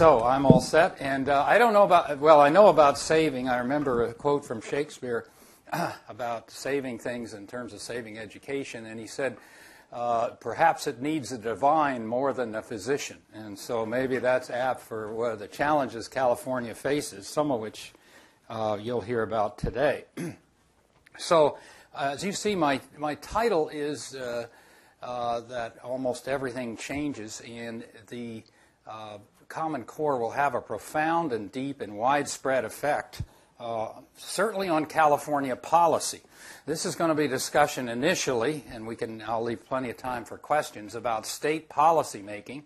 [0.00, 3.50] So I'm all set, and uh, I don't know about, well, I know about saving.
[3.50, 5.26] I remember a quote from Shakespeare
[6.08, 9.36] about saving things in terms of saving education, and he said,
[9.92, 13.18] uh, perhaps it needs a divine more than a physician.
[13.34, 17.92] And so maybe that's apt for what the challenges California faces, some of which
[18.48, 20.06] uh, you'll hear about today.
[21.18, 21.58] so,
[21.94, 24.46] uh, as you see, my, my title is uh,
[25.02, 28.42] uh, that almost everything changes, and the
[29.50, 33.20] Common Core will have a profound and deep and widespread effect,
[33.58, 36.20] uh, certainly on California policy.
[36.66, 39.20] This is going to be discussion initially, and we can.
[39.26, 42.62] I'll leave plenty of time for questions about state policy making.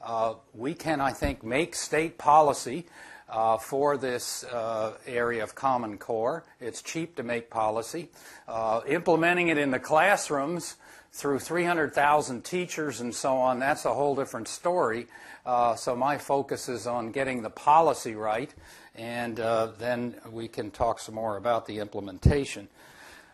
[0.00, 2.86] Uh, we can, I think, make state policy
[3.28, 6.44] uh, for this uh, area of Common Core.
[6.60, 8.08] It's cheap to make policy.
[8.46, 10.76] Uh, implementing it in the classrooms
[11.12, 15.08] through 300,000 teachers and so on, that's a whole different story.
[15.44, 18.54] Uh, so my focus is on getting the policy right,
[18.94, 22.68] and uh, then we can talk some more about the implementation.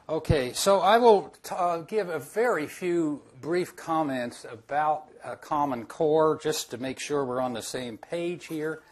[0.08, 5.08] Okay, so I will uh, give a very few brief comments about
[5.40, 8.82] Common Core just to make sure we're on the same page here.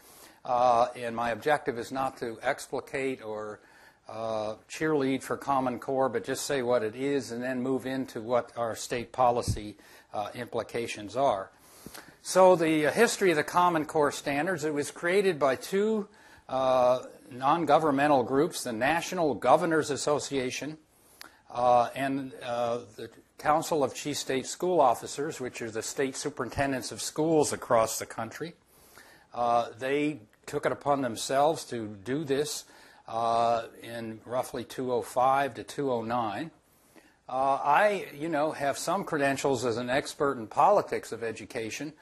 [0.43, 3.59] Uh, and my objective is not to explicate or
[4.07, 8.21] uh, cheerlead for Common Core, but just say what it is and then move into
[8.21, 9.75] what our state policy
[10.13, 11.49] uh, implications are.
[12.27, 16.07] So, the history of the Common Core standards it was created by two
[16.49, 20.79] uh, non governmental groups the National Governors Association
[21.53, 26.91] uh, and uh, the Council of Chief State School Officers, which are the state superintendents
[26.91, 28.55] of schools across the country.
[29.77, 32.65] they took it upon themselves to do this
[33.07, 36.49] uh, in roughly 205 to 209.
[37.27, 41.93] Uh, I, you know, have some credentials as an expert in politics of education,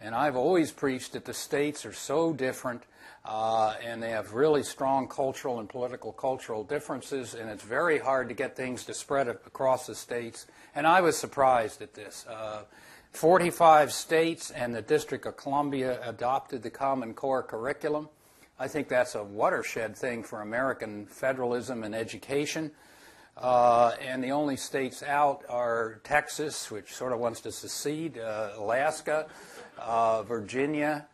[0.00, 2.82] and I've always preached that the states are so different
[3.24, 8.28] uh, and they have really strong cultural and political cultural differences, and it's very hard
[8.28, 10.46] to get things to spread across the states.
[10.74, 12.26] And I was surprised at this.
[12.26, 12.62] Uh,
[13.12, 18.08] 45 states and the District of Columbia adopted the Common Core curriculum.
[18.58, 22.70] I think that's a watershed thing for American federalism and education.
[23.36, 28.50] Uh, and the only states out are Texas, which sort of wants to secede, uh,
[28.56, 29.26] Alaska,
[29.80, 31.06] uh, Virginia,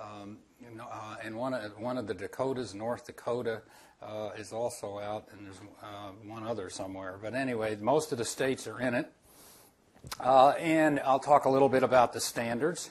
[0.00, 0.38] um,
[0.80, 3.62] uh, and one of, one of the Dakotas, North Dakota,
[4.02, 7.18] uh, is also out, and there's uh, one other somewhere.
[7.22, 9.12] But anyway, most of the states are in it.
[10.18, 12.90] Uh, and I'll talk a little bit about the standards.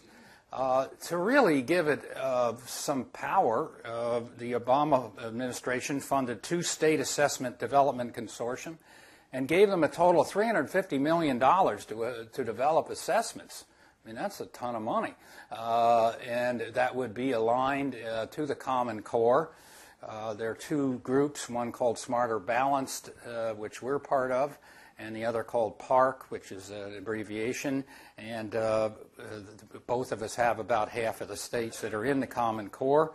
[0.53, 2.01] Uh, to really give it
[2.65, 3.71] some power,
[4.37, 8.77] the Obama administration funded two state assessment development consortium
[9.33, 13.65] and gave them a total of $350 million to, to develop assessments.
[14.03, 15.13] I mean, that's a ton of money.
[15.51, 17.95] Uh, and that would be aligned
[18.31, 19.51] to the Common Core.
[20.37, 23.11] there are two groups, one called Smarter Balanced,
[23.57, 24.57] which we're part of,
[24.97, 27.83] and the other called PARCC, which is an abbreviation.
[28.17, 28.89] And uh,
[29.85, 33.13] both of us have about half of the states that are in the Common Core.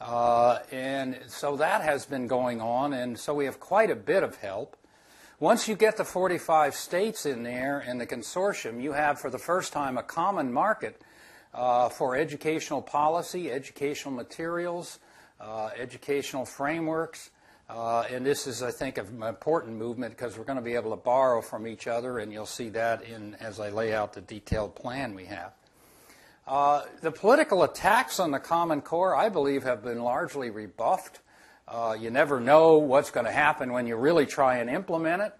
[0.00, 4.22] Uh, and so that has been going on, and so we have quite a bit
[4.22, 4.76] of help.
[5.44, 9.38] Once you get the 45 states in there and the consortium, you have for the
[9.38, 11.02] first time a common market
[11.52, 15.00] uh, for educational policy, educational materials,
[15.42, 17.28] uh, educational frameworks,
[17.68, 20.92] uh, and this is, I think, an important movement because we're going to be able
[20.92, 24.22] to borrow from each other, and you'll see that in as I lay out the
[24.22, 25.52] detailed plan we have.
[26.46, 31.20] Uh, the political attacks on the Common Core, I believe, have been largely rebuffed.
[31.66, 35.34] Uh, you never know what's going to happen when you really try and implement it.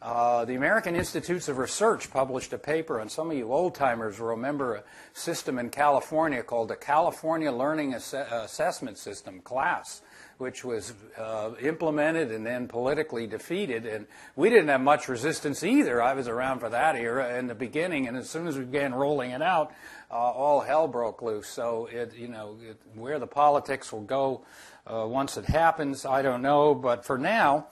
[0.00, 4.20] Uh, the American Institutes of Research published a paper, and some of you old timers
[4.20, 10.02] remember a system in California called the California Learning Ass- Assessment System, CLASS,
[10.38, 13.86] which was uh, implemented and then politically defeated.
[13.86, 16.02] And we didn't have much resistance either.
[16.02, 18.94] I was around for that era in the beginning, and as soon as we began
[18.94, 19.72] rolling it out,
[20.10, 21.48] uh, all hell broke loose.
[21.48, 24.42] So it, you know, it, where the politics will go
[24.86, 26.74] uh, once it happens, I don't know.
[26.74, 27.66] But for now,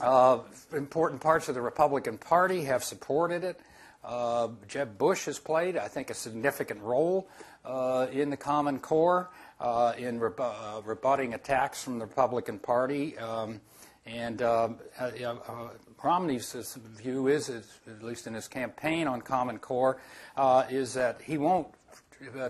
[0.00, 0.40] uh,
[0.72, 3.60] important parts of the Republican Party have supported it.
[4.04, 7.28] Uh, Jeb Bush has played, I think, a significant role
[7.64, 9.30] uh, in the Common Core
[9.60, 13.18] uh, in rebu- uh, rebutting attacks from the Republican Party.
[13.18, 13.60] Um,
[14.06, 15.68] and um, uh, uh,
[16.02, 16.52] Romney's
[16.96, 20.00] view is, is, at least in his campaign on Common Core,
[20.36, 21.68] uh, is that he won't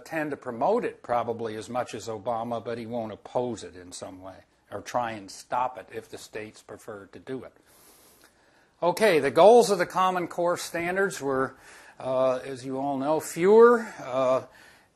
[0.05, 3.93] tend to promote it probably as much as Obama, but he won't oppose it in
[3.93, 4.37] some way
[4.71, 7.53] or try and stop it if the states prefer to do it.
[8.83, 11.57] Okay, the goals of the Common Core standards were,
[11.99, 13.87] uh, as you all know, fewer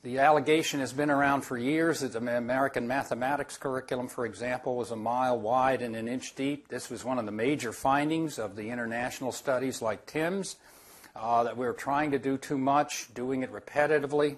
[0.03, 4.91] The allegation has been around for years that the American mathematics curriculum, for example, was
[4.91, 6.67] a mile wide and an inch deep.
[6.67, 10.57] This was one of the major findings of the international studies like TIMSS,
[11.15, 14.37] uh, that we were trying to do too much, doing it repetitively, uh,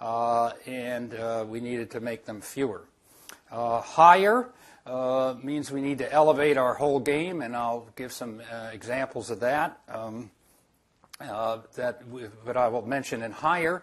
[0.00, 2.84] and uh, we needed to make them fewer.
[3.50, 4.48] Uh, higher
[4.86, 9.30] uh, means we need to elevate our whole game, and I'll give some uh, examples
[9.30, 9.78] of that.
[9.88, 10.30] Um,
[11.18, 12.02] that,
[12.44, 13.82] but I will mention in higher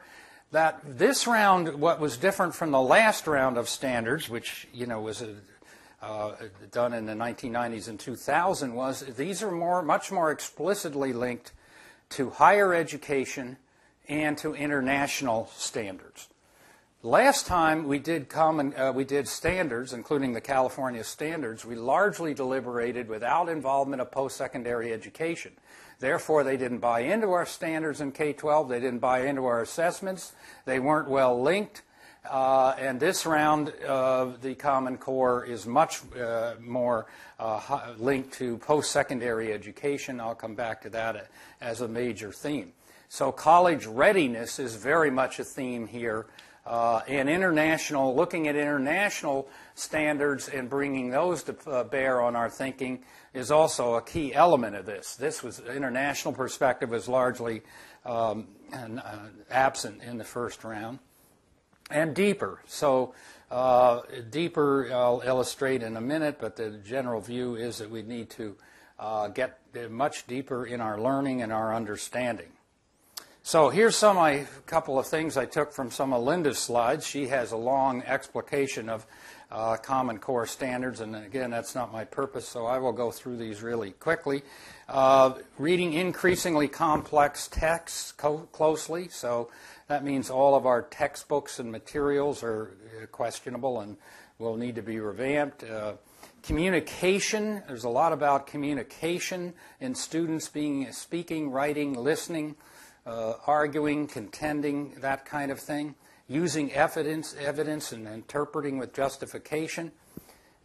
[0.52, 5.02] that this round, what was different from the last round of standards, which you know
[5.02, 5.36] was a,
[6.02, 6.36] uh,
[6.72, 11.52] done in the 1990s and 2000, was these are more, much more explicitly linked
[12.10, 13.58] to higher education
[14.08, 16.28] and to international standards.
[17.04, 21.64] Last time we did common, uh, we did standards, including the California standards.
[21.64, 25.52] We largely deliberated without involvement of post-secondary education.
[26.00, 28.70] Therefore, they didn't buy into our standards in K-12.
[28.70, 30.34] They didn't buy into our assessments.
[30.66, 31.84] They weren't well linked.
[32.30, 37.08] Uh, and this round of the Common Core is much uh, more
[37.40, 40.20] uh, linked to post-secondary education.
[40.20, 41.30] I'll come back to that
[41.62, 42.74] as a major theme.
[43.10, 46.26] So college readiness is very much a theme here.
[46.66, 52.50] Uh, and international, looking at international standards and bringing those to uh, bear on our
[52.50, 53.00] thinking
[53.34, 55.16] is also a key element of this.
[55.16, 57.62] This was international perspective was largely
[58.06, 58.90] um, uh,
[59.50, 61.00] absent in the first round,
[61.90, 62.60] and deeper.
[62.66, 63.14] So
[63.50, 68.30] uh, deeper, I'll illustrate in a minute, but the general view is that we need
[68.32, 68.58] to
[69.00, 69.60] uh, get
[69.90, 72.52] much deeper in our learning and our understanding.
[73.48, 77.08] So here's some a couple of things I took from some of Linda's slides.
[77.08, 79.08] She has a long explication of
[79.50, 83.38] uh, Common Core standards, and again, that's not my purpose, so I will go through
[83.38, 84.44] these really quickly.
[84.90, 89.50] Uh, reading increasingly complex texts co- closely, so
[89.88, 93.96] that means all of our textbooks and materials are uh, questionable and
[94.40, 95.64] will need to be revamped.
[95.64, 95.94] Uh,
[96.44, 102.54] communication, there's a lot about communication in students being speaking, writing, listening,
[103.08, 105.96] uh, arguing, contending, that kind of thing
[106.28, 109.92] using evidence, evidence and interpreting with justification,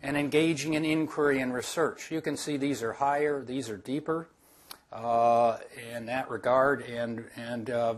[0.02, 2.10] and engaging in inquiry and research.
[2.10, 4.28] You can see these are higher, these are deeper
[4.92, 5.58] uh,
[5.94, 7.94] in that regard, and and uh,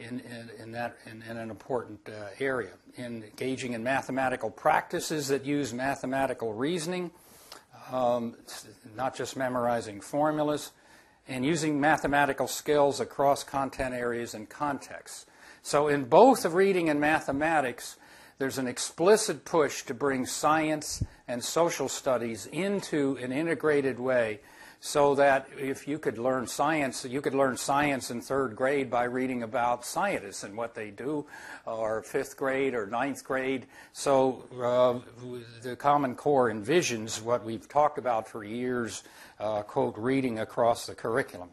[0.00, 2.72] in, in, in, that in, in an important uh, area.
[2.96, 7.12] In engaging in mathematical practices that use mathematical reasoning,
[7.92, 8.34] um,
[8.96, 10.72] not just memorizing formulas,
[11.28, 15.26] and using mathematical skills across content areas and contexts.
[15.62, 17.96] So, in both reading and mathematics,
[18.38, 24.40] there's an explicit push to bring science and social studies into an integrated way
[24.86, 29.04] so that if you could learn science, you could learn science in third grade by
[29.04, 31.24] reading about scientists and what they do,
[31.64, 33.64] or fifth grade or ninth grade.
[33.94, 35.00] So uh,
[35.62, 39.04] the Common Core envisions what we've talked about for years,
[39.40, 41.48] uh, quote, reading across the curriculum.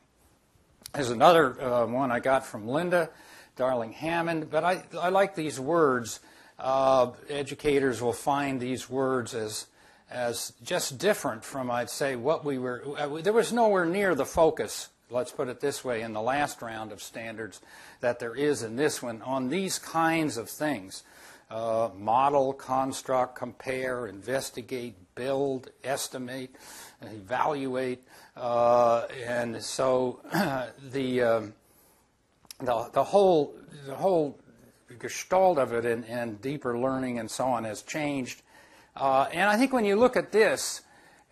[0.91, 3.09] There's another uh, one I got from Linda.
[3.55, 6.19] Darling Hammond, but I, I like these words.
[6.57, 9.67] Uh, educators will find these words as
[10.11, 12.83] as just different from, I'd say, what we were.
[12.97, 16.61] Uh, there was nowhere near the focus, let's put it this way, in the last
[16.61, 17.61] round of standards
[18.01, 21.03] that there is in this one on these kinds of things
[21.49, 26.55] uh, model, construct, compare, investigate, build, estimate,
[27.01, 28.03] evaluate.
[28.35, 30.19] Uh, and so
[30.91, 31.21] the.
[31.21, 31.53] Um,
[32.61, 34.37] the, the whole the whole
[34.99, 38.41] gestalt of it and, and deeper learning and so on has changed.
[38.95, 40.81] Uh, and I think when you look at this,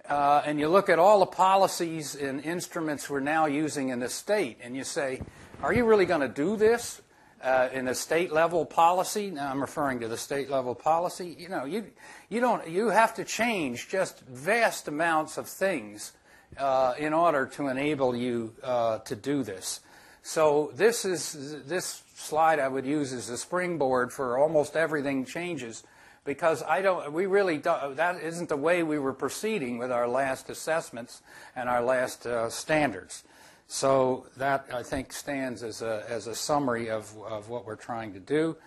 [0.09, 4.09] uh, and you look at all the policies and instruments we're now using in the
[4.09, 5.21] state, and you say,
[5.61, 7.01] are you really going to do this
[7.43, 9.29] uh, in a state level policy?
[9.29, 11.35] Now I'm referring to the state level policy.
[11.37, 11.85] You know, you
[12.29, 16.13] you don't you have to change just vast amounts of things
[16.57, 19.81] uh, in order to enable you uh, to do this.
[20.23, 25.83] So this is this slide I would use as a springboard for almost everything changes
[26.29, 30.07] because I don't we really don't, that isn't the way we were proceeding with our
[30.07, 31.23] last assessments
[31.55, 33.23] and our last uh, standards.
[33.67, 38.13] So that I think stands as a as a summary of of what we're trying
[38.13, 38.57] to do.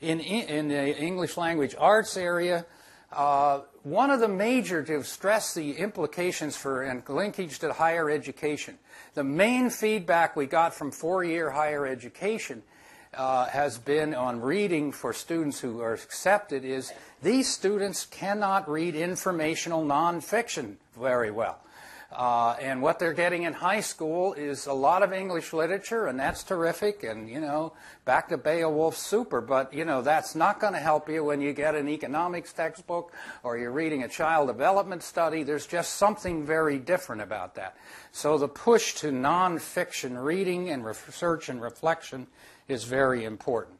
[0.00, 2.66] In in the English language arts area,
[3.12, 8.76] uh, one of the major to stress the implications for and linkage to higher education.
[9.14, 12.64] The main feedback we got from four-year higher education
[13.16, 16.92] uh, has been on reading for students who are accepted is
[17.22, 21.58] these students cannot read informational nonfiction very well.
[22.14, 26.18] Uh, and what they're getting in high school is a lot of English literature, and
[26.18, 27.02] that's terrific.
[27.02, 27.72] And, you know,
[28.04, 29.40] back to Beowulf, super.
[29.40, 33.12] But, you know, that's not going to help you when you get an economics textbook
[33.42, 35.42] or you're reading a child development study.
[35.42, 37.76] There's just something very different about that.
[38.12, 42.28] So the push to nonfiction reading and research and reflection
[42.68, 43.78] is very important.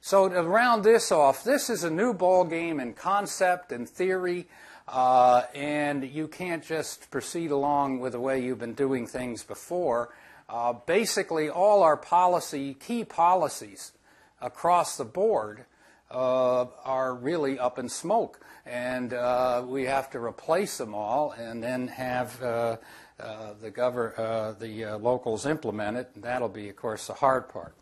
[0.00, 4.46] So to round this off, this is a new ball game in concept and theory.
[4.86, 10.14] Uh, and you can't just proceed along with the way you've been doing things before.
[10.48, 13.92] Uh, basically, all our policy, key policies
[14.40, 15.66] across the board
[16.10, 18.40] uh, are really up in smoke.
[18.64, 22.76] And uh, we have to replace them all and then have uh,
[23.20, 26.10] uh, the, gover- the locals implement it.
[26.14, 27.74] And that'll be, of course, the hard part.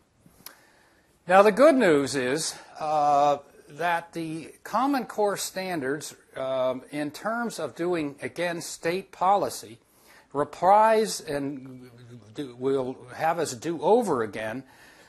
[1.27, 8.15] Now, the good news is that the Common Core standards, um, in terms of doing,
[8.21, 9.77] again, state policy,
[10.31, 11.91] reprise and
[12.57, 14.63] will have us do over again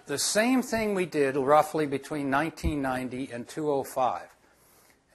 [0.07, 4.23] the same thing we did roughly between 1990 and 2005.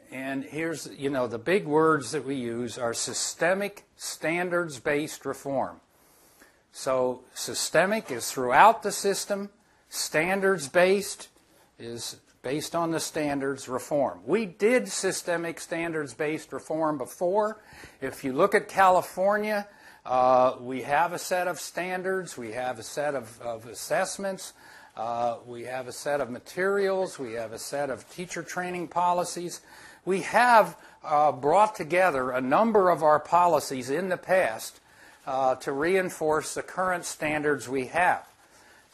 [0.10, 5.81] And here's, you know, the big words that we use are systemic standards based reform.
[6.72, 9.50] So, systemic is throughout the system,
[9.93, 11.29] standards based
[11.77, 14.19] is based on the standards reform.
[14.25, 17.62] We did systemic standards based reform before.
[18.01, 19.67] If you look at California,
[20.05, 24.53] uh, we have a set of standards, we have a set of, of assessments,
[24.97, 29.62] uh, we have a set of materials, we have a set of teacher training policies.
[30.05, 34.81] We have uh, brought together a number of our policies in the past
[35.25, 38.27] uh, to reinforce the current standards we have.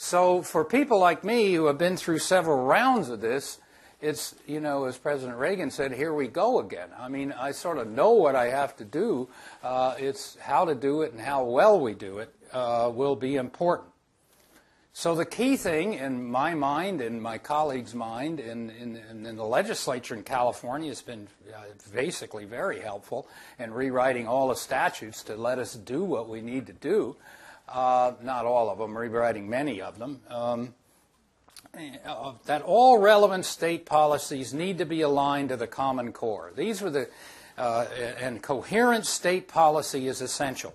[0.01, 3.60] So for people like me who have been through several rounds of this,
[4.00, 6.88] it's, you know, as President Reagan said, here we go again.
[6.98, 9.27] I mean, I sort of know what I have to do.
[9.62, 13.36] Uh, it's how to do it and how well we do it uh, will be
[13.36, 13.89] important.
[14.94, 19.44] So the key thing in my mind, in my colleagues' mind, in, in, in the
[19.44, 21.60] legislature in California has been uh,
[21.94, 23.27] basically very helpful
[23.60, 27.18] in rewriting all the statutes to let us do what we need to do
[27.72, 30.74] uh, not all of them, rewriting many of them, um,
[32.06, 36.52] uh, that all relevant state policies need to be aligned to the Common Core.
[36.56, 37.10] These were the,
[37.58, 37.86] uh,
[38.20, 40.74] and coherent state policy is essential.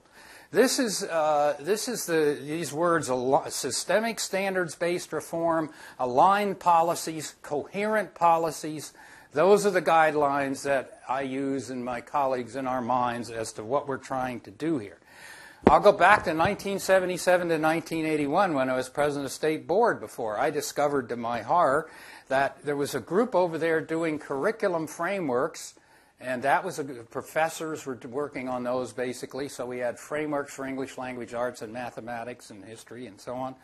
[0.53, 3.11] This is, uh, this is the, these words
[3.49, 8.93] systemic standards based reform, aligned policies, coherent policies.
[9.33, 13.65] Those are the guidelines that I use and my colleagues in our minds as to
[13.65, 14.99] what we're trying to do here.
[15.67, 20.39] I'll go back to 1977 to 1981 when I was president of state board before.
[20.39, 21.89] I discovered to my horror
[22.29, 25.75] that there was a group over there doing curriculum frameworks,
[26.21, 29.49] and that was a, professors were working on those basically.
[29.49, 33.55] So we had frameworks for English language arts and mathematics and history and so on.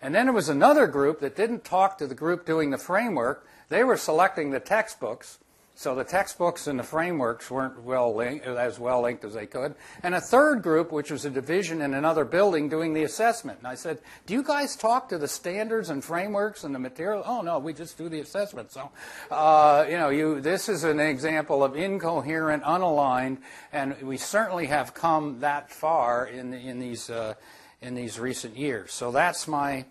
[0.00, 3.46] And then there was another group that didn't talk to the group doing the framework.
[3.68, 5.38] They were selecting the textbooks
[5.76, 9.74] so the textbooks and the frameworks weren't well linked, as well linked as they could.
[10.04, 13.58] And a third group, which was a division in another building, doing the assessment.
[13.58, 17.24] And I said, "Do you guys talk to the standards and frameworks and the material?"
[17.26, 18.70] Oh no, we just do the assessment.
[18.70, 18.90] So,
[19.32, 23.38] uh, you know, you this is an example of incoherent, unaligned,
[23.72, 27.34] and we certainly have come that far in in these uh,
[27.82, 28.92] in these recent years.
[28.92, 29.86] So that's my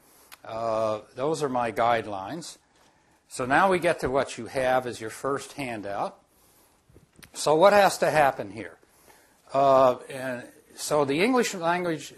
[0.45, 2.57] uh, those are my guidelines.
[3.33, 6.19] So now we get to what you have as your first handout.
[7.33, 8.77] So what has to happen here?
[9.51, 10.43] Uh, and
[10.75, 12.13] so the English language,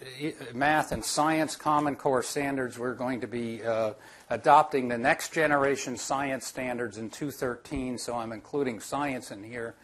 [0.53, 3.93] math, and science Common Core standards, we're going to be uh,
[4.29, 9.75] adopting the next generation science standards in 213, so I'm including science in here.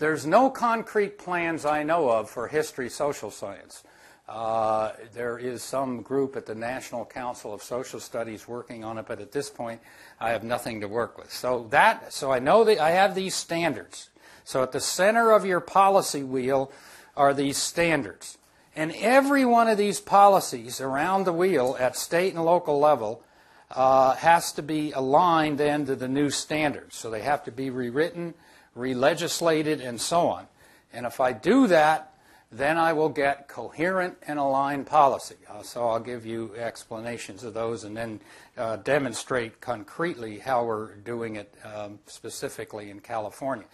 [0.00, 3.84] There's no concrete plans I know of for history social science.
[4.28, 9.06] Uh, there is some group at the National Council of Social Studies working on it,
[9.06, 9.80] but at this point,
[10.20, 11.32] I have nothing to work with.
[11.32, 14.10] So that, so I know that I have these standards.
[14.44, 16.70] So at the center of your policy wheel
[17.16, 18.38] are these standards.
[18.74, 23.22] And every one of these policies around the wheel at state and local level
[23.70, 26.96] uh, has to be aligned then to the new standards.
[26.96, 28.34] So they have to be rewritten,
[28.74, 30.46] re-legislated, and so on.
[30.92, 32.11] And if I do that,
[32.52, 35.36] then I will get coherent and aligned policy.
[35.48, 38.20] Uh, so I'll give you explanations of those and then
[38.58, 43.64] uh, demonstrate concretely how we're doing it um, specifically in California.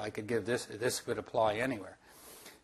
[0.00, 1.98] I could give this, this could apply anywhere.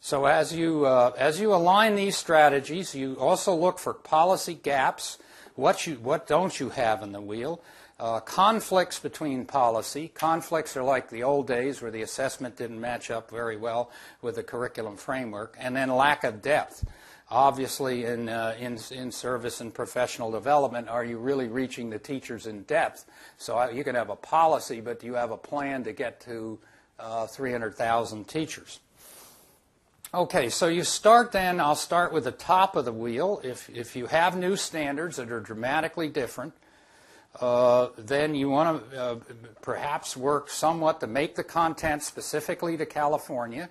[0.00, 5.18] So as you, uh, as you align these strategies, you also look for policy gaps.
[5.56, 7.60] What, you, what don't you have in the wheel?
[7.98, 10.08] Uh, conflicts between policy.
[10.08, 14.34] Conflicts are like the old days where the assessment didn't match up very well with
[14.34, 15.56] the curriculum framework.
[15.60, 16.84] And then lack of depth.
[17.30, 22.46] Obviously, in, uh, in, in service and professional development, are you really reaching the teachers
[22.46, 23.06] in depth?
[23.38, 26.20] So uh, you can have a policy, but do you have a plan to get
[26.22, 26.58] to
[26.98, 28.80] uh, 300,000 teachers?
[30.12, 33.40] Okay, so you start then, I'll start with the top of the wheel.
[33.42, 36.54] If, if you have new standards that are dramatically different,
[37.40, 39.18] uh, then you want to uh,
[39.60, 43.68] perhaps work somewhat to make the content specifically to California.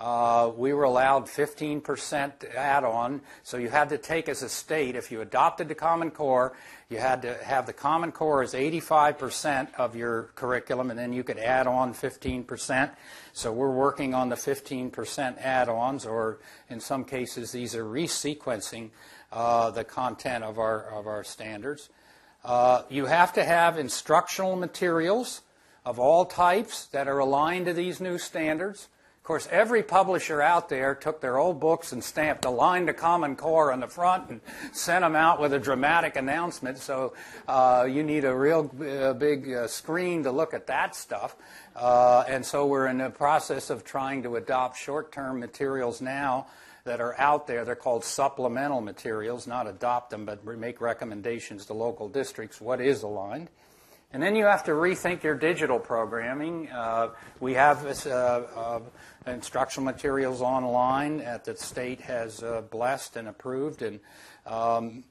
[0.00, 5.12] Uh, we were allowed 15% add-on, so you had to take as a state, if
[5.12, 6.56] you adopted the Common Core,
[6.88, 11.22] you had to have the Common Core as 85% of your curriculum, and then you
[11.22, 12.90] could add on 15%.
[13.34, 16.38] So we're working on the 15% add-ons, or
[16.70, 18.88] in some cases, these are resequencing
[19.32, 21.90] uh, the content of our, of our standards.
[22.44, 25.42] Uh, you have to have instructional materials
[25.84, 28.88] of all types that are aligned to these new standards.
[29.18, 33.36] Of course, every publisher out there took their old books and stamped aligned to Common
[33.36, 34.40] Core on the front and
[34.72, 36.78] sent them out with a dramatic announcement.
[36.78, 37.12] So
[37.46, 41.36] uh, you need a real uh, big uh, screen to look at that stuff.
[41.76, 46.46] Uh, and so we're in the process of trying to adopt short-term materials now
[46.84, 47.64] that are out there.
[47.64, 53.02] They're called supplemental materials, not adopt them, but make recommendations to local districts what is
[53.02, 53.50] aligned.
[54.12, 56.68] And then you have to rethink your digital programming.
[56.68, 58.80] Uh, we have uh, uh,
[59.26, 64.00] instructional materials online that the state has uh, blessed and approved, and,
[64.46, 65.04] um,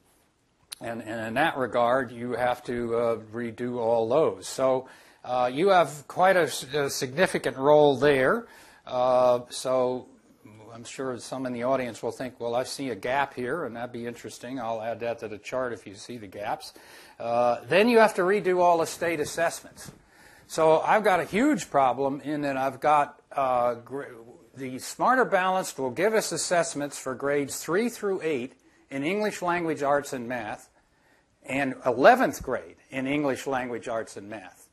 [0.82, 4.48] and, and in that regard, you have to uh, redo all those.
[4.48, 4.90] So
[5.24, 8.48] uh, you have quite a, a significant role there.
[8.86, 10.08] so
[10.80, 13.76] I'm sure some in the audience will think, well, I see a gap here, and
[13.76, 14.62] that'd be interesting.
[14.62, 16.72] I'll add that to the chart if you see the gaps.
[17.20, 19.92] Uh, then you have to redo all the state assessments.
[20.48, 23.76] So I've got a huge problem in that I've got uh,
[24.56, 28.54] the Smarter Balanced will give us assessments for grades 3 through 8
[28.90, 30.70] in English language arts and math
[31.46, 34.70] and 11th grade in English language arts and math.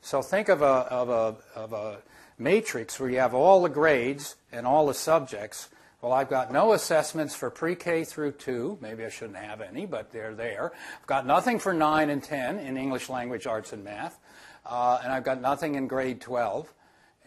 [0.00, 1.98] So think of a, of a, of a
[2.38, 5.68] matrix where you have all the grades and all the subjects.
[6.00, 8.78] Well, I've got no assessments for pre-K through 2.
[8.80, 10.72] Maybe I shouldn't have any, but they're there.
[11.00, 14.18] I've got nothing for 9 and 10 in English language arts and math.
[14.66, 16.72] Uh, and I've got nothing in grade 12.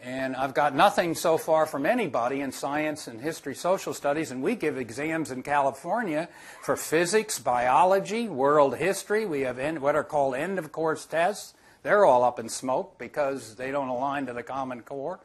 [0.00, 4.44] And I've got nothing so far from anybody in science and history, social studies, and
[4.44, 6.28] we give exams in California
[6.62, 9.26] for physics, biology, world history.
[9.26, 11.54] We have end, what are called end of course tests.
[11.82, 15.18] They're all up in smoke because they don't align to the Common Core.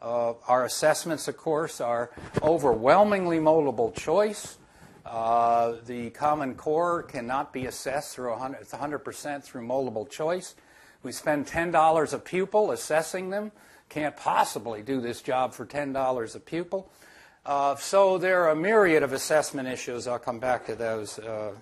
[0.00, 2.10] Uh, our assessments, of course, are
[2.42, 4.58] overwhelmingly multiple choice.
[5.04, 10.54] Uh, the Common Core cannot be assessed through 100, 100% through multiple choice.
[11.02, 13.52] We spend $10 a pupil assessing them.
[13.88, 16.90] Can't possibly do this job for $10 a pupil.
[17.46, 20.06] Uh, so there are a myriad of assessment issues.
[20.06, 21.52] I'll come back to those uh,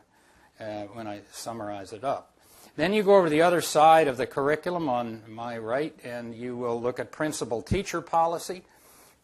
[0.58, 2.35] uh, when I summarize it up.
[2.76, 6.54] Then you go over the other side of the curriculum on my right, and you
[6.58, 8.64] will look at principal teacher policy.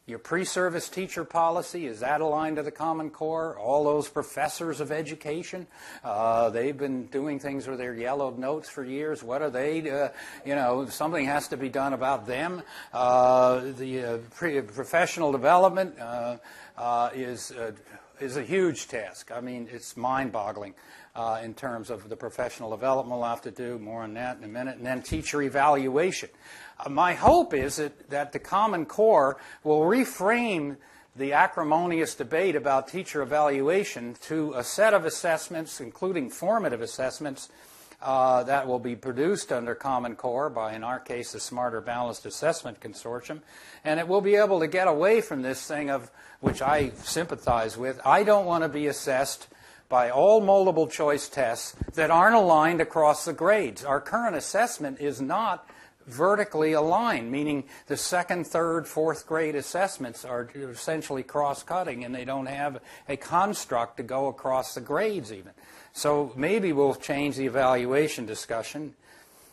[0.06, 3.58] Your pre-service teacher policy, is that aligned to the Common Core?
[3.58, 5.66] All those professors of education,
[6.02, 9.22] uh, they've been doing things with their yellowed notes for years.
[9.22, 10.08] What are they, uh,
[10.46, 12.62] you know, something has to be done about them.
[12.92, 14.18] Uh, the uh,
[14.62, 16.38] professional development uh,
[16.78, 17.52] uh, is,
[18.18, 19.30] is a huge task.
[19.30, 20.74] I mean, it's mind-boggling
[21.14, 23.79] uh, in terms of the professional development we'll have to do.
[23.79, 24.77] More on that in a minute.
[24.77, 26.31] And then teacher evaluation.
[26.79, 30.77] Uh, my hope is that, that the Common Core will reframe
[31.14, 37.51] the acrimonious debate about teacher evaluation to a set of assessments, including formative assessments,
[38.01, 42.27] uh, that will be produced under Common Core by, in our case, the Smarter Balanced
[42.27, 43.42] Assessment Consortium.
[43.85, 47.77] And it will be able to get away from this thing of, which I sympathize
[47.77, 49.46] with, I don't want to be assessed
[49.92, 53.85] by all multiple choice tests that aren't aligned across the grades.
[53.85, 55.68] Our current assessment is not
[56.07, 62.24] vertically aligned, meaning the second, third, fourth grade assessments are essentially cross cutting and they
[62.24, 65.52] don't have a construct to go across the grades even.
[65.92, 68.94] So maybe we'll change the evaluation discussion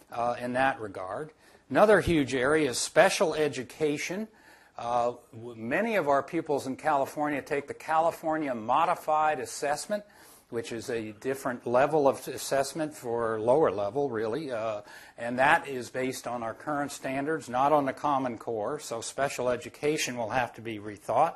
[0.10, 1.32] uh, in that regard.
[1.70, 4.30] Another huge area is special education.
[4.78, 5.16] Uh,
[5.58, 10.06] many of our pupils in California take the California Modified Assessment
[10.50, 14.52] which is a different level of assessment for lower level, really.
[14.52, 14.82] Uh,
[15.18, 18.80] and that is based on our current standards, not on the Common Core.
[18.80, 21.36] So special education will have to be rethought.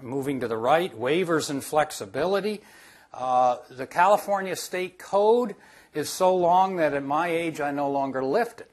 [0.00, 2.60] Moving to the right, waivers and flexibility.
[3.12, 5.56] Uh, the California State Code
[5.94, 8.70] is so long that at my age I no longer lift it.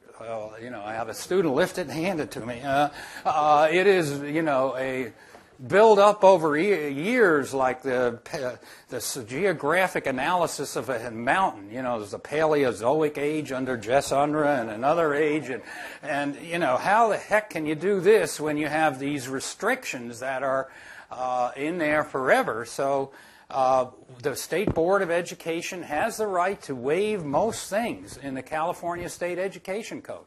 [0.61, 2.61] You know, I have a student lift it and hand it to me.
[2.61, 2.89] Uh,
[3.25, 5.11] uh, it is, you know, a
[5.67, 8.19] build up over years like the,
[8.89, 11.71] the geographic analysis of a mountain.
[11.71, 15.49] You know, there's the Paleozoic age under Jess Unruh and another age.
[15.49, 15.61] And,
[16.01, 20.19] and, you know, how the heck can you do this when you have these restrictions
[20.19, 20.69] that are
[21.11, 22.65] uh, in there forever?
[22.65, 23.11] So
[23.49, 23.87] uh,
[24.21, 29.07] the State Board of Education has the right to waive most things in the California
[29.09, 30.25] State Education Code.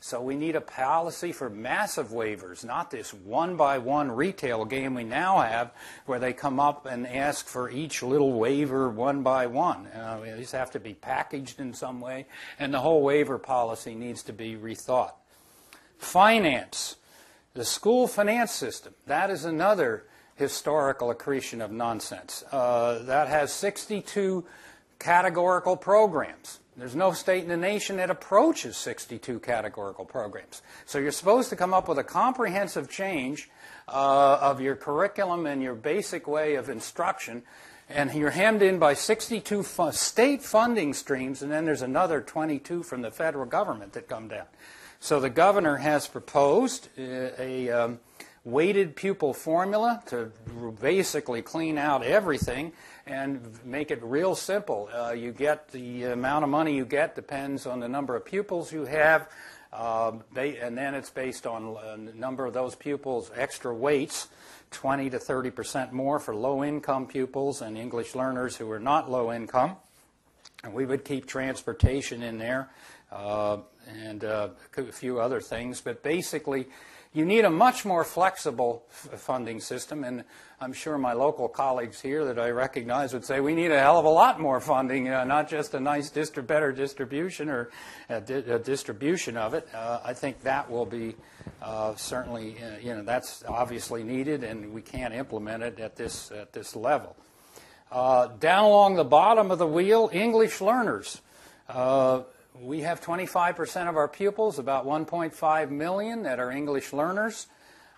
[0.00, 4.94] So we need a policy for massive waivers, not this one by one retail game
[4.94, 5.72] we now have
[6.06, 9.86] where they come up and ask for each little waiver one by one.
[9.88, 12.26] Uh, these have to be packaged in some way,
[12.60, 15.12] and the whole waiver policy needs to be rethought.
[15.98, 16.96] Finance.
[17.54, 20.04] The school finance system, that is another
[20.36, 22.44] historical accretion of nonsense.
[22.52, 24.44] Uh, that has 62
[25.00, 26.60] categorical programs.
[26.78, 30.62] There's no state in the nation that approaches 62 categorical programs.
[30.86, 33.50] So you're supposed to come up with a comprehensive change
[33.88, 37.42] uh, of your curriculum and your basic way of instruction,
[37.88, 42.84] and you're hemmed in by 62 fu- state funding streams, and then there's another 22
[42.84, 44.46] from the federal government that come down.
[45.00, 47.98] So the governor has proposed a, a um,
[48.44, 50.30] weighted pupil formula to
[50.80, 52.72] basically clean out everything
[53.08, 54.88] and make it real simple.
[54.94, 58.70] Uh, you get the amount of money you get depends on the number of pupils
[58.70, 59.28] you have,
[59.72, 64.28] uh, and then it's based on the number of those pupils, extra weights,
[64.70, 69.10] 20 to 30 percent more for low income pupils and English learners who are not
[69.10, 69.76] low income.
[70.62, 72.68] And we would keep transportation in there
[73.10, 76.66] uh, and uh, a few other things, but basically,
[77.18, 80.22] you need a much more flexible funding system, and
[80.60, 83.98] I'm sure my local colleagues here that I recognize would say we need a hell
[83.98, 87.70] of a lot more funding, uh, not just a nice, distri- better distribution or
[88.08, 89.68] a, di- a distribution of it.
[89.74, 91.16] Uh, I think that will be
[91.60, 96.30] uh, certainly, uh, you know, that's obviously needed, and we can't implement it at this
[96.30, 97.16] at this level.
[97.90, 101.20] Uh, down along the bottom of the wheel, English learners.
[102.60, 107.46] We have 25% of our pupils, about 1.5 million, that are English learners.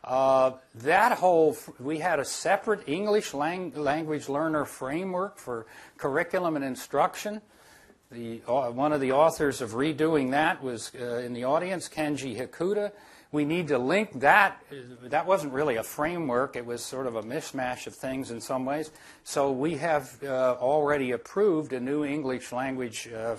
[0.05, 6.65] Uh, that whole, we had a separate English lang- language learner framework for curriculum and
[6.65, 7.41] instruction.
[8.11, 12.37] The, uh, one of the authors of redoing that was uh, in the audience, Kenji
[12.37, 12.93] Hakuta
[13.33, 14.63] we need to link that.
[15.05, 18.65] That wasn't really a framework, it was sort of a mishmash of things in some
[18.65, 18.91] ways.
[19.23, 23.37] So we have uh, already approved a new English language uh,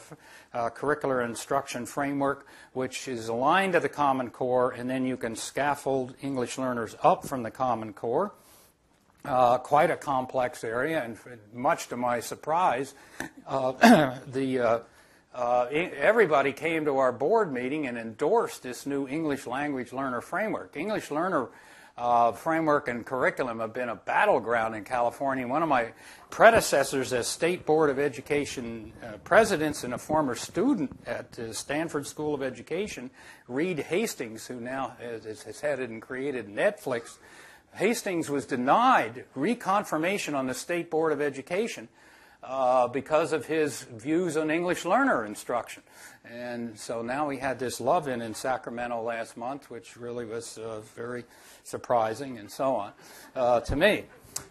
[0.53, 5.35] uh, curricular instruction framework, which is aligned to the Common Core, and then you can
[5.35, 8.33] scaffold English learners up from the Common Core.
[9.23, 11.15] Uh, quite a complex area, and
[11.53, 12.95] much to my surprise,
[13.45, 14.83] uh, the
[15.33, 20.75] uh, everybody came to our board meeting and endorsed this new English language learner framework.
[20.75, 21.47] English learner
[21.97, 25.47] uh, framework and curriculum have been a battleground in California.
[25.47, 25.93] One of my
[26.29, 32.07] predecessors as State Board of Education uh, presidents and a former student at the Stanford
[32.07, 33.09] School of Education,
[33.47, 37.17] Reed Hastings, who now has, has headed and created Netflix,
[37.73, 41.87] Hastings was denied reconfirmation on the State Board of Education
[42.43, 45.83] uh, because of his views on English learner instruction.
[46.25, 50.57] And so now we had this love in in Sacramento last month, which really was
[50.57, 51.25] uh, very
[51.63, 52.91] surprising and so on
[53.35, 54.05] uh, to me.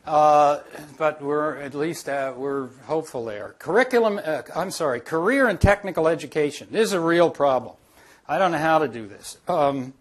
[0.06, 0.60] Uh,
[0.98, 3.54] but we're at least uh, we're hopeful there.
[3.58, 6.68] Curriculum, uh, I'm sorry, career and technical education.
[6.70, 7.76] This is a real problem.
[8.28, 9.38] I don't know how to do this.
[9.48, 9.94] Um,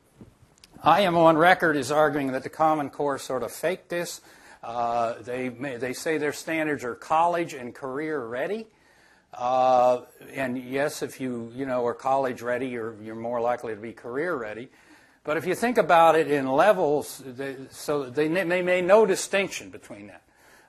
[0.84, 4.22] I am on record as arguing that the Common Core sort of faked this
[4.64, 8.68] uh, they, may, they say their standards are college and career ready.
[9.34, 10.02] Uh,
[10.34, 13.94] and yes, if you, you know, are college ready, you're, you're more likely to be
[13.94, 14.70] career ready.
[15.24, 19.70] But if you think about it in levels, they, so they, they made no distinction
[19.70, 20.24] between that.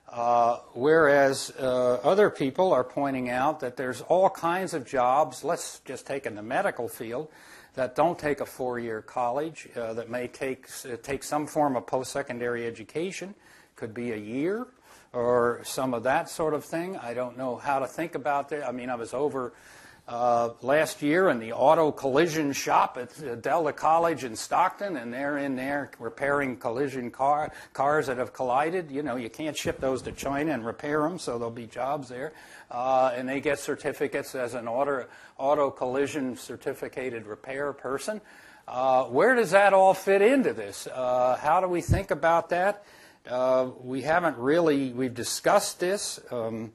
[0.07, 5.79] Uh, whereas uh, other people are pointing out that there's all kinds of jobs, let's
[5.85, 7.29] just take in the medical field,
[7.75, 11.77] that don't take a four year college, uh, that may take, uh, take some form
[11.77, 13.33] of post secondary education,
[13.81, 14.67] could be a year
[15.11, 16.95] or some of that sort of thing.
[16.97, 18.67] I don't know how to think about that.
[18.67, 19.53] I mean, I was over
[20.07, 25.39] uh, last year in the auto collision shop at Delta College in Stockton, and they're
[25.39, 28.91] in there repairing collision car, cars that have collided.
[28.91, 32.07] You know, you can't ship those to China and repair them, so there'll be jobs
[32.07, 32.33] there.
[32.69, 35.07] Uh, and they get certificates as an auto,
[35.39, 38.21] auto collision certificated repair person.
[38.67, 40.85] Uh, where does that all fit into this?
[40.85, 42.85] Uh, how do we think about that?
[43.29, 46.19] Uh, we haven't really, we've discussed this.
[46.31, 46.71] Um,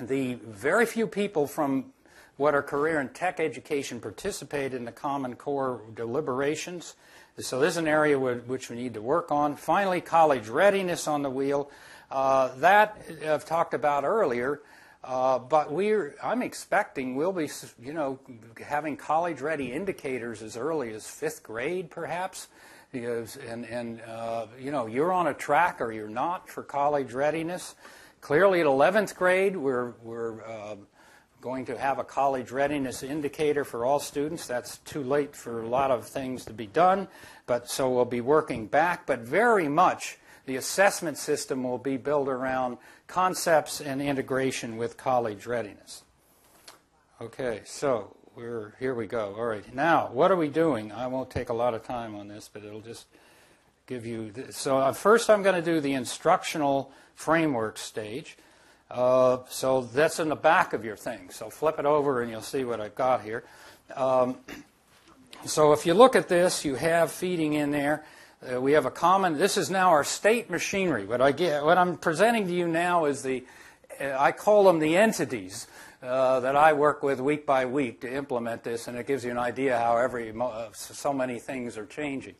[0.00, 1.92] the very few people from
[2.36, 6.94] what are career and tech education participate in the Common Core deliberations.
[7.38, 9.56] So this is an area which we need to work on.
[9.56, 11.70] Finally, college readiness on the wheel.
[12.10, 14.60] Uh, that I've talked about earlier.
[15.02, 17.48] Uh, but we're, I'm expecting we'll be,
[17.82, 18.18] you know,
[18.64, 22.48] having college-ready indicators as early as fifth grade, perhaps.
[22.92, 27.12] Because, and, and uh, you know, you're on a track or you're not for college
[27.12, 27.74] readiness.
[28.20, 30.76] Clearly, at 11th grade, we're, we're uh,
[31.40, 34.46] going to have a college readiness indicator for all students.
[34.46, 37.08] That's too late for a lot of things to be done,
[37.46, 39.06] but so we'll be working back.
[39.06, 45.46] But very much the assessment system will be built around concepts and integration with college
[45.46, 46.02] readiness.
[47.20, 49.34] Okay, so we're here we go.
[49.36, 50.92] All right, now what are we doing?
[50.92, 53.04] I won't take a lot of time on this, but it'll just
[53.86, 54.30] give you.
[54.30, 54.56] This.
[54.56, 58.38] So uh, first, I'm going to do the instructional framework stage.
[58.90, 61.28] Uh, so that's in the back of your thing.
[61.30, 63.44] So flip it over and you'll see what I've got here.
[63.94, 64.36] Um,
[65.44, 68.04] so if you look at this, you have feeding in there.
[68.42, 69.36] Uh, we have a common.
[69.36, 71.04] This is now our state machinery.
[71.04, 73.44] What I get, what I'm presenting to you now is the.
[74.00, 75.66] Uh, I call them the entities
[76.02, 79.30] uh, that I work with week by week to implement this, and it gives you
[79.30, 82.34] an idea how every uh, so many things are changing.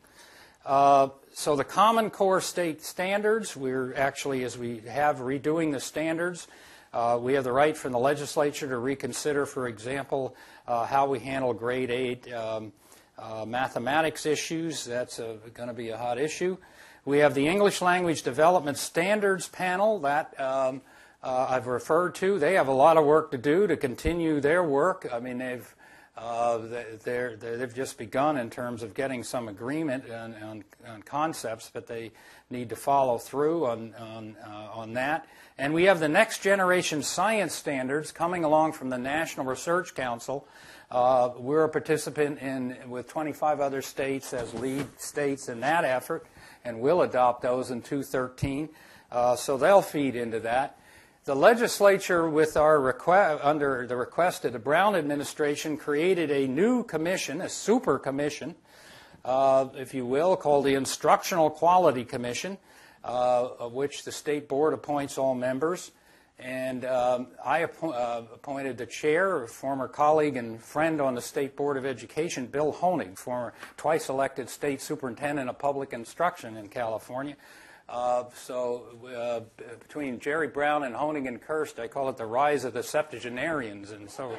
[0.64, 6.48] Uh, so the Common Core state standards, we're actually, as we have redoing the standards,
[6.92, 10.34] uh, we have the right from the legislature to reconsider, for example,
[10.66, 12.32] how we handle grade eight.
[12.32, 12.72] Um,
[13.18, 16.56] uh, mathematics issues, that's going to be a hot issue.
[17.04, 20.80] We have the English Language Development Standards Panel that um,
[21.22, 22.38] uh, I've referred to.
[22.38, 25.08] They have a lot of work to do to continue their work.
[25.12, 25.74] I mean, they've
[26.16, 26.58] uh,
[27.02, 31.86] they're, they've just begun in terms of getting some agreement on, on, on concepts, but
[31.86, 32.10] they
[32.50, 35.26] need to follow through on, on, uh, on that.
[35.56, 40.46] And we have the next generation science standards coming along from the National Research Council
[40.90, 46.26] uh, we're a participant in with 25 other states as lead states in that effort,
[46.64, 48.68] and we'll adopt those in 2013.
[49.12, 50.76] Uh, so they'll feed into that.
[51.30, 56.82] The legislature, with our request, under the request of the Brown administration, created a new
[56.82, 58.56] commission, a super commission,
[59.24, 62.58] uh, if you will, called the Instructional Quality Commission,
[63.04, 65.92] uh, of which the state board appoints all members.
[66.40, 71.22] And um, I appo- uh, appointed the chair, a former colleague and friend on the
[71.22, 76.68] State Board of Education, Bill Honig, former twice elected state superintendent of public instruction in
[76.68, 77.36] California.
[77.90, 78.84] Uh, so
[79.16, 79.40] uh,
[79.80, 83.90] between Jerry Brown and Honig and Kirst, I call it the rise of the septuagenarians.
[83.90, 84.36] And so,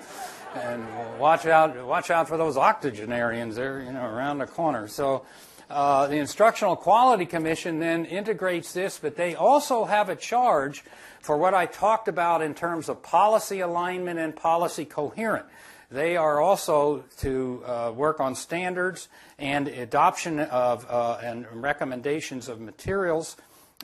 [0.55, 0.87] and
[1.19, 3.57] watch out, watch out for those octogenarians.
[3.57, 4.87] They're you know around the corner.
[4.87, 5.25] So.
[5.69, 10.83] Uh, the Instructional Quality Commission then integrates this, but they also have a charge
[11.21, 15.45] for what I talked about in terms of policy alignment and policy coherent.
[15.91, 22.61] They are also to uh, work on standards and adoption of uh, and recommendations of
[22.61, 23.35] materials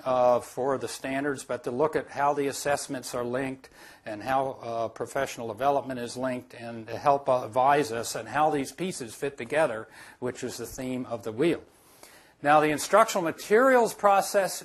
[0.06, 3.70] uh, for the standards, but to look at how the assessments are linked
[4.06, 8.72] and how uh, professional development is linked and to help advise us and how these
[8.72, 9.90] pieces fit together,
[10.20, 11.62] which is the theme of the wheel.
[12.42, 14.64] Now, the instructional materials process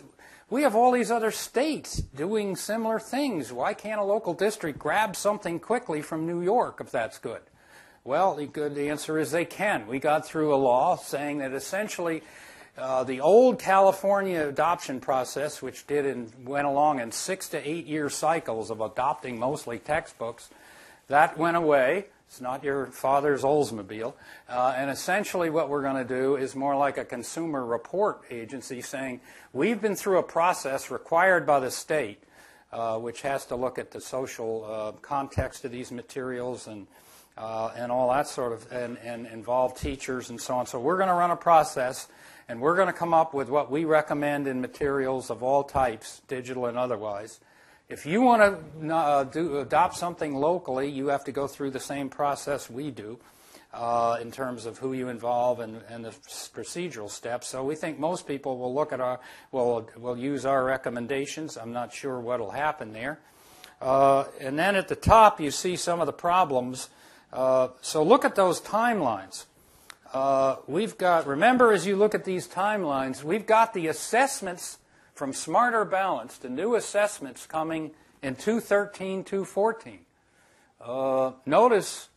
[0.52, 3.50] we have all these other states doing similar things.
[3.50, 7.40] Why can't a local district grab something quickly from New York if that's good?
[8.04, 9.86] Well, the good answer is they can.
[9.86, 12.22] We got through a law saying that essentially
[12.76, 17.86] uh, the old California adoption process, which did and went along in six to eight
[17.86, 20.50] year cycles of adopting mostly textbooks,
[21.08, 22.08] that went away.
[22.32, 24.14] It's not your father's Oldsmobile.
[24.48, 28.80] Uh, and essentially, what we're going to do is more like a consumer report agency
[28.80, 29.20] saying,
[29.52, 32.22] we've been through a process required by the state,
[32.72, 36.86] uh, which has to look at the social uh, context of these materials and,
[37.36, 40.64] uh, and all that sort of, and, and involve teachers and so on.
[40.64, 42.08] So we're going to run a process,
[42.48, 46.22] and we're going to come up with what we recommend in materials of all types,
[46.28, 47.40] digital and otherwise
[47.92, 48.40] if you want
[48.80, 52.90] to uh, do, adopt something locally, you have to go through the same process we
[52.90, 53.18] do
[53.74, 57.48] uh, in terms of who you involve and, and, the procedural steps.
[57.48, 61.58] So we think most people will look at our, will, will use our recommendations.
[61.58, 63.20] I'm not sure what will happen there.
[63.80, 66.88] Uh, and then at the top, you see some of the problems.
[67.30, 69.44] Uh, so look at those timelines.
[70.14, 74.78] Uh, we've got, remember as you look at these timelines, we've got the assessments
[75.14, 79.98] from Smarter Balance to new assessments coming in 213, 214.
[80.80, 82.08] Uh, notice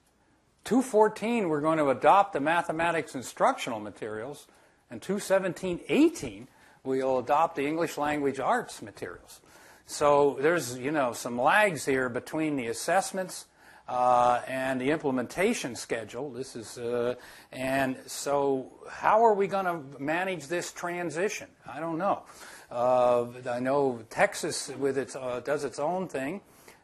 [0.63, 4.47] 214 we're going to adopt the mathematics instructional materials,
[4.89, 6.47] and 217, 18
[6.83, 9.41] we'll adopt the English language arts materials.
[9.87, 13.45] So there's you know some lags here between the assessments
[13.87, 16.31] uh, and the implementation schedule.
[16.31, 17.15] This is, uh,
[17.51, 21.47] and so how are we going to manage this transition?
[21.71, 22.23] I don't know.
[22.71, 26.41] Uh, I know Texas with its uh, does its own thing.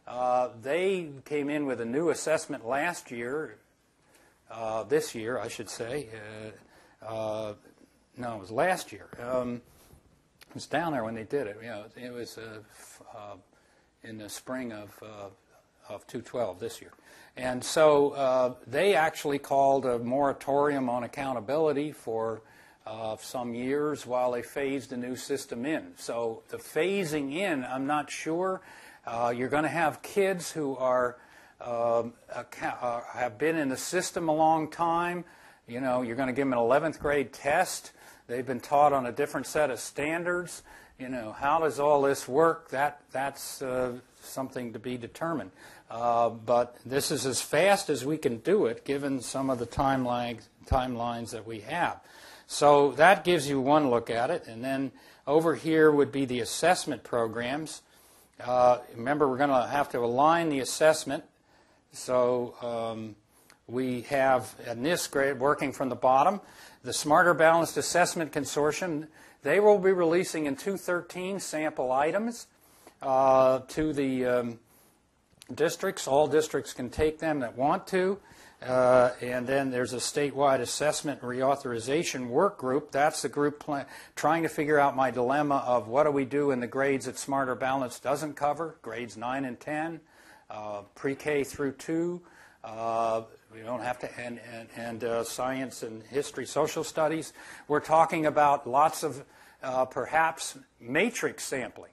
[0.08, 3.58] Uh, they came in with a new assessment last year,
[4.50, 6.08] uh, this year, I should say.
[7.02, 7.56] no,
[8.18, 9.08] it was last year.
[9.22, 9.62] Um,
[10.50, 11.58] I was down there when they did it.
[11.62, 12.38] You know, it was
[14.04, 15.02] in the spring of
[15.90, 16.92] of 212 this year.
[17.38, 22.42] And so uh, they actually called a moratorium on accountability for
[22.86, 25.94] uh, some years while they phased the new system in.
[25.98, 28.62] So the phasing in, I'm not sure.
[29.06, 31.18] Uh, you're going to have kids who are
[31.60, 35.26] um, uh, have been in the system a long time.
[35.68, 37.92] You know, you're going to give them an 11th grade test.
[38.28, 40.64] They've been taught on a different set of standards.
[40.98, 42.70] You know, how does all this work?
[42.70, 45.52] That that's uh, something to be determined.
[45.90, 49.68] Uh, but this is as fast as we can do it given some of the
[49.68, 52.00] timelines, timelines that we have.
[52.52, 54.46] So that gives you one look at it.
[54.46, 54.92] And then
[55.26, 57.82] over here would be the assessment programs.
[58.44, 61.24] Uh, remember, we're going to have to align the assessment.
[61.94, 63.16] So um,
[63.68, 66.42] we have, in this grade, working from the bottom,
[66.84, 69.08] the Smarter Balanced Assessment Consortium.
[69.44, 72.48] They will be releasing in 213 sample items
[73.02, 74.60] uh, to the um,
[75.56, 76.06] districts.
[76.06, 78.20] All districts can take them that want to.
[78.62, 82.92] Uh, and then there's a statewide assessment and reauthorization work group.
[82.92, 83.64] That's the group
[84.16, 87.18] trying to figure out my dilemma of what do we do in the grades that
[87.18, 90.00] Smarter Balance doesn't cover, grades 9 and 10,
[90.52, 92.22] uh, pre K through 2.
[92.64, 97.34] Uh, we don't have to, and, and, and uh, science and history, social studies.
[97.68, 99.26] We're talking about lots of
[99.64, 101.92] uh, perhaps matrix sampling.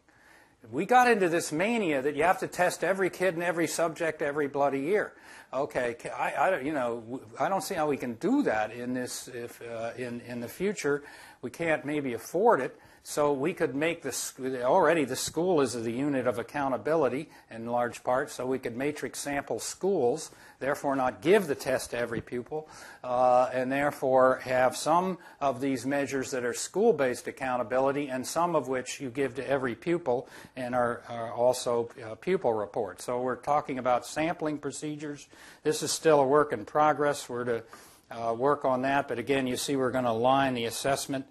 [0.70, 4.20] We got into this mania that you have to test every kid and every subject
[4.20, 5.14] every bloody year.
[5.50, 9.28] Okay, I, I you know, I don't see how we can do that in this
[9.28, 11.02] if uh, in in the future.
[11.40, 12.78] We can't maybe afford it.
[13.02, 18.04] So we could make this already the school is the unit of accountability in large
[18.04, 18.30] part.
[18.30, 22.68] So we could matrix sample schools, therefore not give the test to every pupil,
[23.04, 28.68] uh, and therefore have some of these measures that are school-based accountability, and some of
[28.68, 33.04] which you give to every pupil and are, are also uh, pupil reports.
[33.04, 35.28] So we're talking about sampling procedures.
[35.62, 37.28] This is still a work in progress.
[37.28, 37.62] We're to
[38.10, 41.26] uh, work on that, but again, you see we're going to align the assessment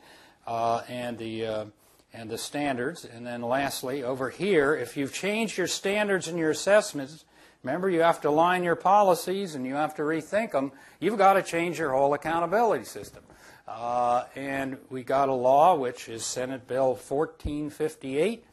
[0.45, 1.65] uh, and the uh,
[2.13, 3.05] and the standards.
[3.05, 7.25] And then lastly, over here, if you've changed your standards and your assessments,
[7.63, 10.71] remember you have to align your policies and you have to rethink them.
[10.99, 13.23] You've got to change your whole accountability system.
[13.67, 18.45] Uh, and we got a law, which is Senate Bill 1458.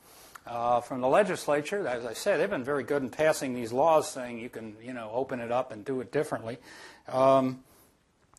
[0.46, 1.88] Uh, from the legislature.
[1.88, 4.92] As I said, they've been very good in passing these laws, saying you can, you
[4.92, 6.58] know, open it up and do it differently.
[7.08, 7.64] Um,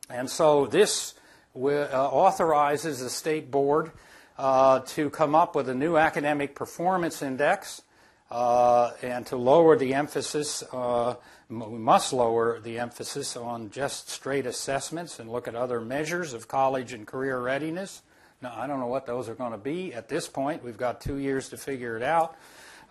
[0.08, 1.15] and so this
[1.56, 3.91] uh, authorizes the state board
[4.38, 7.82] uh, to come up with a new academic performance index
[8.35, 10.61] uh, and to lower the emphasis.
[10.73, 11.15] Uh,
[11.47, 16.49] we must lower the emphasis on just straight assessments and look at other measures of
[16.49, 18.01] college and career readiness.
[18.41, 20.65] Now, I don't know what those are going to be at this point.
[20.65, 22.35] We've got two years to figure it out.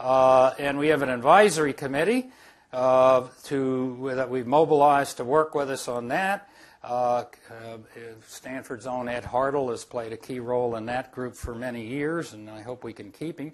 [0.01, 2.31] Uh, and we have an advisory committee
[2.73, 6.49] uh, to, that we've mobilized to work with us on that.
[6.83, 7.77] Uh, uh,
[8.27, 12.33] Stanford's own Ed Haertel has played a key role in that group for many years,
[12.33, 13.53] and I hope we can keep him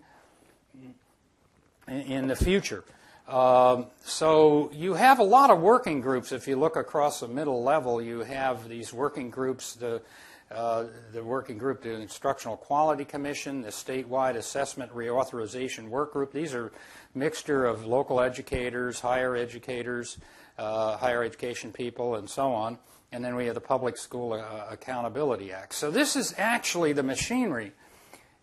[1.91, 2.85] in, the future.
[3.29, 6.33] Um, so you have a lot of working groups.
[6.33, 9.75] If you look across the middle level, you have these working groups.
[9.75, 10.03] The
[10.51, 16.33] uh, the working group, the Instructional Quality Commission, the statewide assessment reauthorization work group.
[16.33, 16.73] These are
[17.15, 20.19] mixture of local educators, higher educators,
[20.59, 22.79] uh, higher education people, and so on
[23.13, 25.75] and then we have the Public School uh, Accountability Act.
[25.75, 27.73] So this is actually the machinery.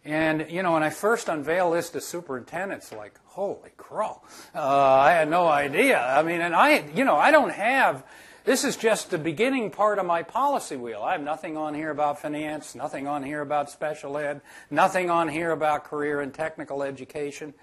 [0.07, 4.21] And, you know, when I first unveiled this to superintendents, like, holy crow,
[4.55, 6.01] uh, I had no idea.
[6.01, 8.05] I mean, and I, you know, I don't have,
[8.45, 11.01] this is just the beginning part of my policy wheel.
[11.01, 14.39] I have nothing on here about finance, nothing on here about special ed,
[14.71, 17.53] nothing on here about career and technical education.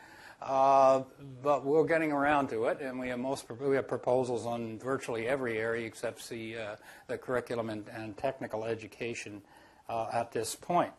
[0.42, 1.04] Uh,
[1.42, 5.27] but we're getting around to it, and we have most we have proposals on virtually
[5.27, 9.40] every area except the uh, the curriculum and, and technical education
[9.88, 10.92] uh, at this point.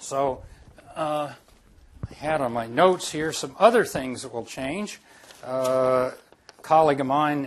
[0.00, 0.42] So,
[0.96, 1.32] uh,
[2.10, 5.00] I had on my notes here some other things that will change.
[5.44, 6.10] Uh,
[6.58, 7.44] a colleague of mine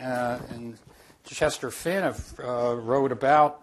[0.54, 0.78] in
[1.26, 3.62] Chester Finn have, wrote about.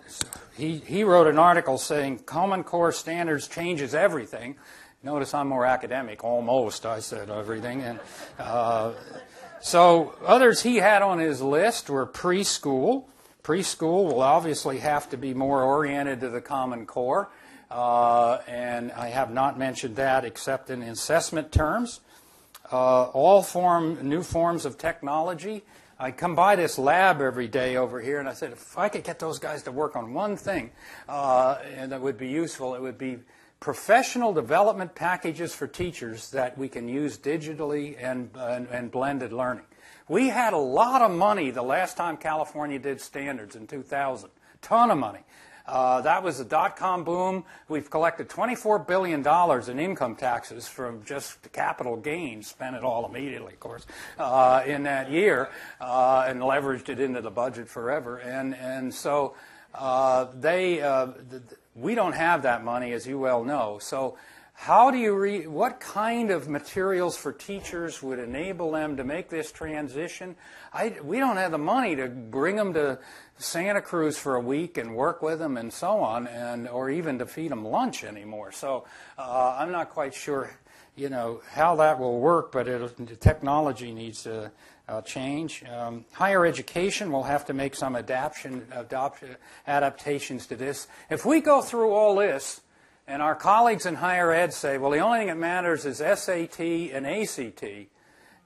[0.56, 4.56] He he wrote an article saying Common Core standards changes everything
[5.04, 7.82] Notice I'm more academic, almost, I said everything.
[7.82, 7.98] And
[8.38, 8.92] uh,
[9.60, 13.06] So others he had on his list were preschool.
[13.42, 17.28] Preschool will obviously have to be more oriented to the Common Core,
[17.72, 22.00] uh, and I have not mentioned that except in assessment terms.
[22.70, 25.64] Uh, all form new forms of technology.
[25.98, 29.04] I come by this lab every day over here, and I said, if I could
[29.04, 30.70] get those guys to work on one thing,
[31.08, 33.18] uh, and that would be useful, it would be
[33.60, 39.64] professional development packages for teachers that we can use digitally and, and, and, blended learning.
[40.08, 44.90] We had a lot of money the last time California did standards in 2000, ton
[44.90, 45.20] of money.
[45.66, 47.44] Uh, that was the dot com boom.
[47.68, 49.26] We've collected $24 billion
[49.70, 53.86] in income taxes from just capital gains, spent it all immediately, of course,
[54.18, 55.50] uh, in that year,
[55.80, 58.18] uh, and leveraged it into the budget forever.
[58.18, 59.34] And, and so
[59.74, 61.08] uh, they, uh,
[61.74, 63.78] we don't have that money, as you well know.
[63.80, 64.16] So,
[64.54, 69.28] how do you re- what kind of materials for teachers would enable them to make
[69.28, 70.36] this transition?
[70.72, 72.98] I, we don't have the money to bring them to
[73.38, 77.18] Santa Cruz for a week and work with them and so on, and or even
[77.18, 78.52] to feed them lunch anymore.
[78.52, 78.84] So
[79.18, 80.56] uh, I'm not quite sure,
[80.96, 84.52] you know, how that will work, but the technology needs to
[84.88, 85.64] uh, change.
[85.64, 89.24] Um, higher education will have to make some adaptation, adopt,
[89.66, 90.86] adaptations to this.
[91.10, 92.60] If we go through all this,
[93.06, 96.60] and our colleagues in higher ed say, well, the only thing that matters is SAT
[96.60, 97.64] and ACT,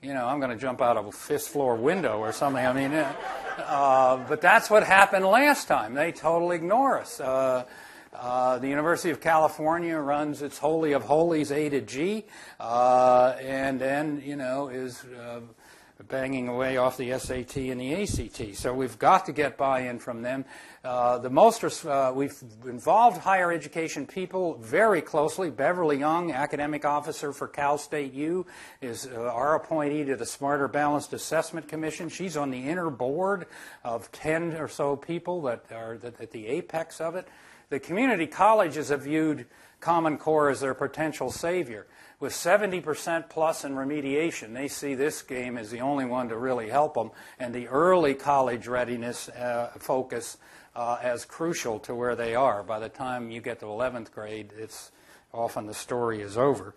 [0.03, 2.65] you know, I'm going to jump out of a fifth floor window or something.
[2.65, 5.95] I mean, uh, but that's what happened last time.
[5.95, 7.19] They totally ignore us.
[7.19, 7.65] Uh,
[8.13, 12.25] uh, the University of California runs its Holy of Holies A to G,
[12.59, 15.41] uh, and then, you know, is uh,
[16.09, 18.57] banging away off the SAT and the ACT.
[18.57, 20.45] So we've got to get buy-in from them.
[20.87, 25.51] Uh, the most uh, we've involved higher education people very closely.
[25.51, 28.47] Beverly Young, academic officer for Cal State U,
[28.81, 32.09] is uh, our appointee to the Smarter Balanced Assessment Commission.
[32.09, 33.47] She's on the inner board
[33.83, 37.27] of 10 or so people that are at the apex of it.
[37.69, 39.47] The community colleges have viewed
[39.81, 45.59] Common Core as their potential savior with 70% plus in remediation, they see this game
[45.59, 50.39] as the only one to really help them, and the early college readiness uh, focus
[50.77, 52.63] uh, as crucial to where they are.
[52.63, 54.93] By the time you get to 11th grade, it's
[55.33, 56.75] often the story is over.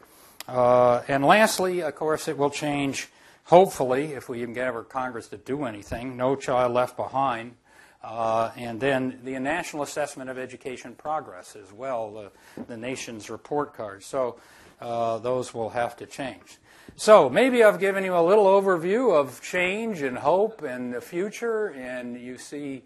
[0.48, 3.10] Uh, and lastly, of course, it will change,
[3.44, 7.56] hopefully, if we can get our Congress to do anything, No Child Left Behind.
[8.02, 13.74] Uh, and then the National Assessment of Education Progress as well, the, the nation's report
[13.74, 14.02] card.
[14.02, 14.40] So
[14.80, 16.58] uh, those will have to change.
[16.96, 21.68] So maybe I've given you a little overview of change and hope and the future,
[21.68, 22.84] and you see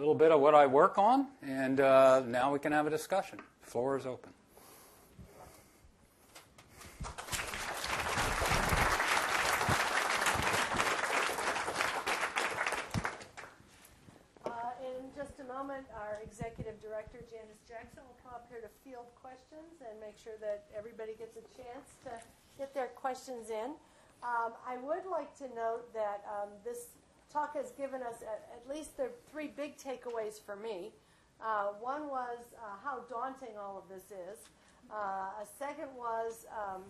[0.00, 3.38] little bit of what I work on, and uh, now we can have a discussion.
[3.62, 4.32] The floor is open.
[14.46, 18.68] Uh, in just a moment, our executive director, Janice Jackson, will come up here to
[18.82, 22.10] field questions and make sure that everybody gets a chance to
[22.56, 23.72] get their questions in.
[24.22, 26.96] Um, I would like to note that um, this
[27.32, 30.92] talk has given us at, at, least the three big takeaways for me.
[31.40, 34.38] Uh, one was uh, how daunting all of this is.
[34.90, 36.82] Uh, a second was um,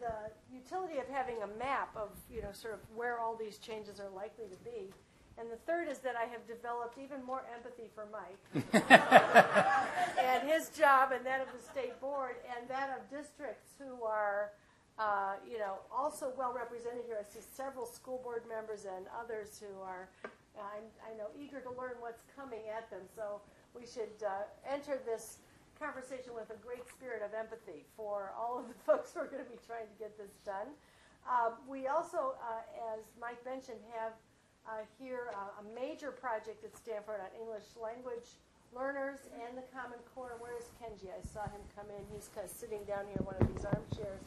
[0.00, 0.12] the
[0.52, 4.10] utility of having a map of, you know, sort of where all these changes are
[4.10, 4.92] likely to be.
[5.38, 8.64] And the third is that I have developed even more empathy for Mike
[10.22, 14.50] and his job and that of the state board and that of districts who are,
[14.98, 17.16] uh, you know, also well represented here.
[17.18, 20.08] I see several school board members and others who are,
[20.56, 23.02] I'm, I know, eager to learn what's coming at them.
[23.16, 23.40] So
[23.74, 25.38] we should uh, enter this
[25.80, 29.42] conversation with a great spirit of empathy for all of the folks who are going
[29.42, 30.70] to be trying to get this done.
[31.24, 34.12] Uh, we also, uh, as Mike mentioned, have
[34.66, 38.38] uh, here uh, a major project at Stanford on English language
[38.74, 40.38] learners and the Common Core.
[40.38, 41.10] Where is Kenji?
[41.10, 42.02] I saw him come in.
[42.14, 44.22] He's kind of sitting down here in one of these armchairs.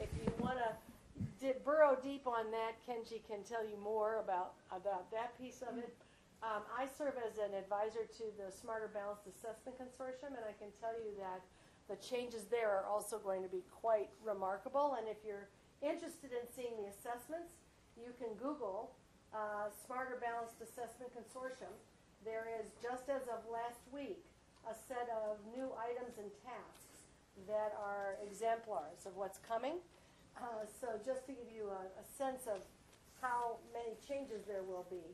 [0.00, 5.10] If you want to burrow deep on that, Kenji can tell you more about, about
[5.12, 5.92] that piece of it.
[6.40, 10.72] Um, I serve as an advisor to the Smarter Balanced Assessment Consortium, and I can
[10.80, 11.44] tell you that
[11.92, 14.96] the changes there are also going to be quite remarkable.
[14.96, 15.52] And if you're
[15.84, 17.60] interested in seeing the assessments,
[17.92, 18.96] you can Google
[19.36, 21.76] uh, Smarter Balanced Assessment Consortium,
[22.24, 24.24] there is, just as of last week,
[24.64, 26.89] a set of new items and tasks
[27.46, 29.78] that are exemplars of what's coming.
[30.36, 32.64] Uh, so just to give you a, a, sense of
[33.20, 35.04] how many changes there will be,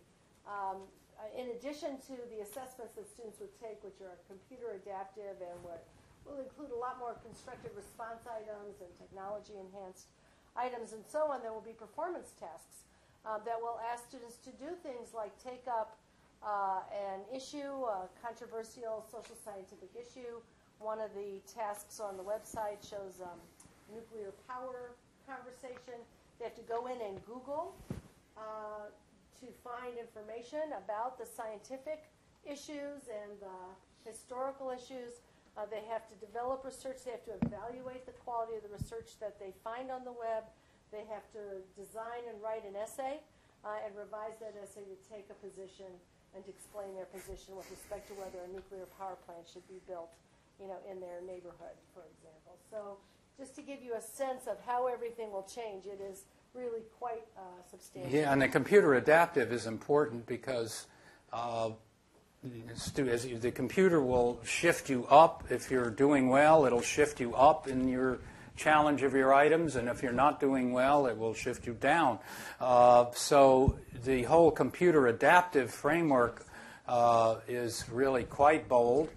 [0.46, 0.86] um,
[1.18, 5.56] uh, in addition to the assessments that students would take, which are computer adaptive and
[5.66, 5.88] what
[6.22, 10.06] will include a lot more constructive response items and technology enhanced
[10.54, 12.86] items and so on, there will be performance tasks
[13.26, 15.98] um, that will ask students to do things like take up
[16.44, 20.38] uh, an issue, a controversial social scientific issue.
[20.78, 23.40] One of the tasks on the website shows um,
[23.92, 24.92] nuclear power
[25.26, 25.98] conversation.
[26.38, 27.74] They have to go in and Google
[28.36, 28.92] uh,
[29.40, 32.04] to find information about the scientific
[32.44, 33.58] issues and the
[34.04, 35.24] historical issues.
[35.56, 37.02] Uh, they have to develop research.
[37.04, 40.44] They have to evaluate the quality of the research that they find on the web.
[40.92, 43.18] They have to design and write an essay
[43.64, 45.90] uh, and revise that essay to take a position
[46.36, 49.80] and to explain their position with respect to whether a nuclear power plant should be
[49.88, 50.12] built,
[50.60, 52.58] you know, in their neighborhood, for example.
[52.70, 52.98] So,
[53.38, 57.24] just to give you a sense of how everything will change, it is really quite
[57.36, 57.40] uh,
[57.70, 58.10] substantial.
[58.10, 60.86] Yeah, and the computer adaptive is important because
[61.32, 61.70] uh,
[62.42, 65.44] the computer will shift you up.
[65.50, 68.20] If you're doing well, it'll shift you up in your
[68.56, 72.18] challenge of your items, and if you're not doing well, it will shift you down.
[72.60, 76.46] Uh, so the whole computer adaptive framework
[76.88, 79.10] uh, is really quite bold.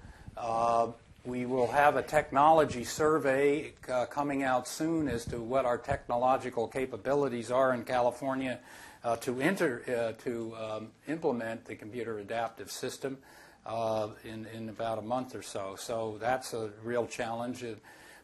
[1.26, 6.66] We will have a technology survey uh, coming out soon as to what our technological
[6.66, 8.60] capabilities are in California
[9.04, 13.18] uh, to enter uh, to um, implement the computer adaptive system
[13.66, 15.76] uh, in in about a month or so.
[15.78, 17.66] So that's a real challenge.
[17.66, 17.76] Uh,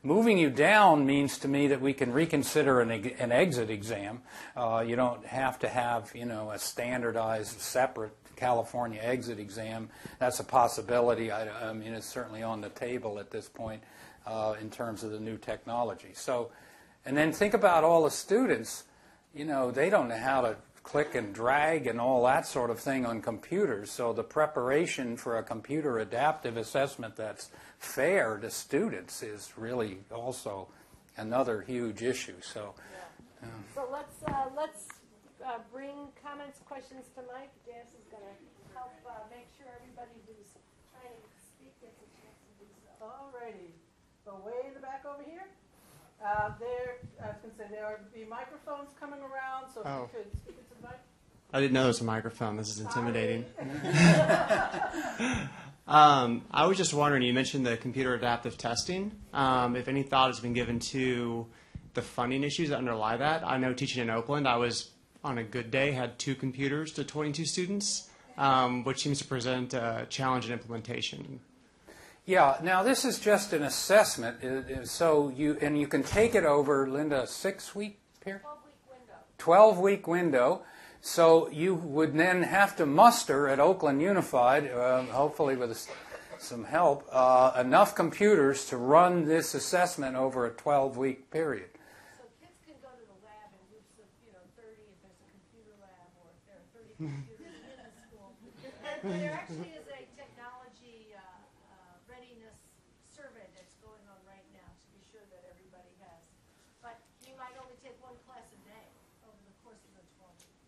[0.01, 4.21] moving you down means to me that we can reconsider an, an exit exam.
[4.55, 9.89] Uh, you don't have to have you know a standardized separate California exit exam.
[10.19, 11.31] That's a possibility.
[11.31, 13.83] I, I mean, it's certainly on the table at this point
[14.25, 16.11] uh, in terms of the new technology.
[16.13, 16.51] So,
[17.05, 18.83] and then think about all the students.
[19.33, 22.79] You know, they don't know how to click and drag and all that sort of
[22.79, 23.91] thing on computers.
[23.91, 30.67] So the preparation for a computer adaptive assessment that's fair to students is really also
[31.17, 32.35] another huge issue.
[32.41, 32.75] So.
[33.75, 34.87] So let's, uh, let's
[35.45, 37.53] uh, bring comments, questions to Mike.
[37.65, 38.33] Janice is going to
[38.73, 40.57] help uh, make sure everybody who's
[40.89, 43.05] trying to speak gets a chance to do so.
[43.05, 43.69] Alrighty,
[44.25, 45.45] so way in the back over here.
[46.23, 50.09] Uh, there, I was gonna say, there would be microphones coming around, so if Oh.
[50.13, 50.97] you could speak into the mic.
[51.53, 52.57] I didn't know there was a microphone.
[52.57, 53.45] This is intimidating.
[55.87, 59.11] um, I was just wondering, you mentioned the computer adaptive testing.
[59.33, 61.45] Um, if any thought has been given to
[61.93, 63.45] the funding issues that underlie that.
[63.47, 64.89] I know teaching in Oakland, I was
[65.25, 69.73] on a good day had two computers to 22 students, um, which seems to present
[69.73, 71.39] a challenge in implementation.
[72.25, 76.35] Yeah, now this is just an assessment, It- it- so you, and you can take
[76.35, 78.41] it over, Linda, a six-week period?
[78.43, 79.13] 12-week window.
[79.37, 80.63] 12 week window.
[81.01, 85.87] So you would then have to muster at Oakland Unified, uh, hopefully with s-
[86.39, 91.69] some help, uh, enough computers to run this assessment over a 12 week period.
[92.17, 95.21] So kids can go to the lab in groups of, you know, 30 if there's
[95.21, 96.81] a computer lab or if there are 30 computers in the school.
[96.81, 96.84] And
[99.03, 102.55] there actually is a technology uh, uh, readiness
[103.11, 106.23] survey that's going on right now to be sure that everybody has.
[106.79, 106.95] But
[107.27, 108.87] you might only take one class a day
[109.27, 110.63] over the course of the 12 weeks.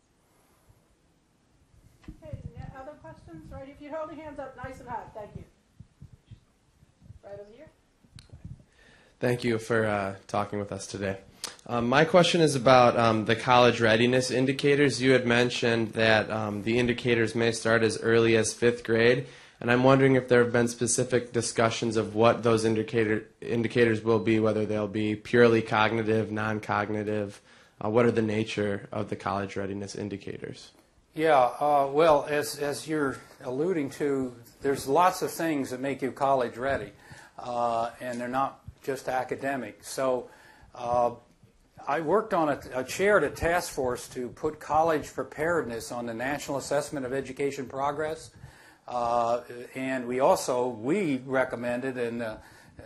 [2.19, 2.35] Okay,
[2.75, 3.47] other questions?
[3.47, 5.47] Right, if you hold your hands up nice and high, thank you.
[7.23, 7.71] Right over here.
[9.19, 11.17] Thank you for uh, talking with us today.
[11.69, 15.01] Um, my question is about um, the college readiness indicators.
[15.01, 19.27] You had mentioned that um, the indicators may start as early as fifth grade,
[19.59, 24.19] and I'm wondering if there have been specific discussions of what those indicator, indicators will
[24.19, 27.41] be, whether they'll be purely cognitive, non cognitive.
[27.83, 30.71] Uh, what are the nature of the college readiness indicators?
[31.15, 36.13] Yeah, uh, well, as, as you're alluding to, there's lots of things that make you
[36.13, 36.91] college ready,
[37.37, 39.83] uh, and they're not just academic.
[39.83, 40.29] So
[40.73, 41.11] uh,
[41.85, 46.13] I worked on a, a chaired a task force to put college preparedness on the
[46.13, 48.31] National Assessment of Education Progress.
[48.87, 49.41] Uh,
[49.75, 52.37] and we also, we recommended, and uh,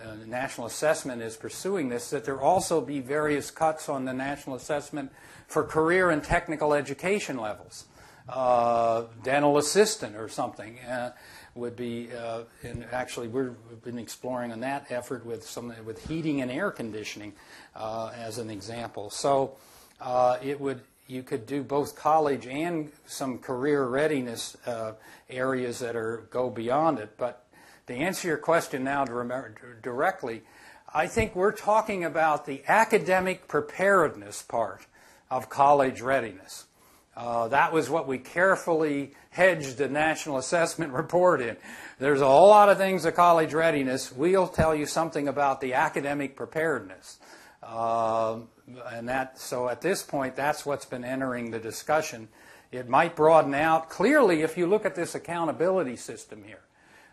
[0.04, 4.14] uh, the National Assessment is pursuing this, that there also be various cuts on the
[4.14, 5.12] National Assessment
[5.48, 7.86] for career and technical education levels.
[8.30, 11.12] Uh, dental assistant or something uh,
[11.56, 16.42] would be, uh, and actually we've been exploring on that effort with some with heating
[16.42, 17.34] and air conditioning
[17.76, 19.10] uh, as an example.
[19.10, 19.58] So
[20.00, 24.94] uh, it would you could do both college and some career readiness uh,
[25.30, 27.18] areas that are go beyond it.
[27.18, 27.46] But
[27.88, 30.44] to answer your question now to remember, directly,
[30.94, 34.86] I think we're talking about the academic preparedness part
[35.30, 36.66] of college readiness.
[37.16, 41.58] Uh, that was what we carefully hedged the National Assessment Report in.
[42.00, 44.12] There's a whole lot of things of college readiness.
[44.12, 47.20] We'll tell you something about the academic preparedness.
[47.62, 48.48] Um,
[48.92, 52.30] and that, so at this point, that's what's been entering the discussion.
[52.72, 53.90] It might broaden out.
[53.90, 56.62] Clearly, if you look at this accountability system here,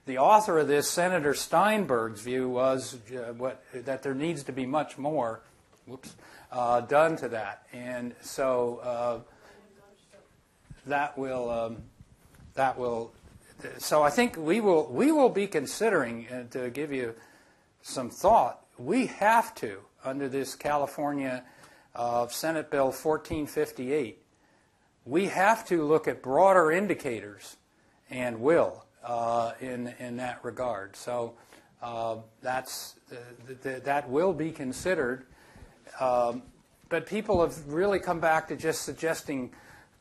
[0.06, 4.64] the author of this, Senator Steinberg's view was uh, what, that there needs to be
[4.64, 5.42] much more
[5.86, 6.14] whoops,
[6.52, 7.66] uh, done to that.
[7.72, 9.18] And so uh,
[10.88, 11.76] that will, um,
[12.54, 13.12] that will,
[13.78, 17.14] so I think we will, we will be considering, uh, to give you
[17.82, 21.44] some thought, we have to, under this California
[21.94, 24.18] uh, Senate Bill 1458,
[25.04, 27.56] we have to look at broader indicators
[28.10, 30.96] and will uh, in, in that regard.
[30.96, 31.34] So
[31.82, 35.26] uh, that's, th- th- that will be considered.
[36.00, 36.42] Um,
[36.88, 39.52] but people have really come back to just suggesting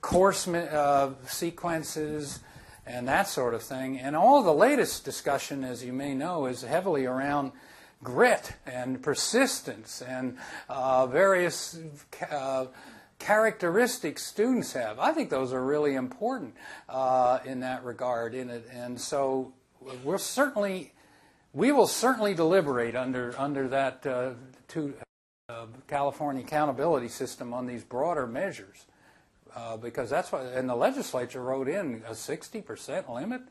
[0.02, 2.39] course uh, sequences
[2.86, 4.00] and that sort of thing.
[4.00, 7.52] And all the latest discussion, as you may know, is heavily around
[8.04, 10.38] grit and persistence and
[10.70, 11.80] uh, various
[12.32, 12.68] uh,
[13.20, 15.00] characteristics students have.
[15.00, 16.56] I think those are really important
[16.88, 18.34] uh, in that regard.
[18.34, 19.54] In it, and so
[20.04, 20.93] we're certainly,
[21.54, 24.32] we will certainly deliberate under under that uh,
[24.68, 24.93] two,
[25.50, 28.86] uh, California accountability system on these broader measures.
[29.56, 33.41] Uh, because that's what, and the legislature wrote in a 60% limit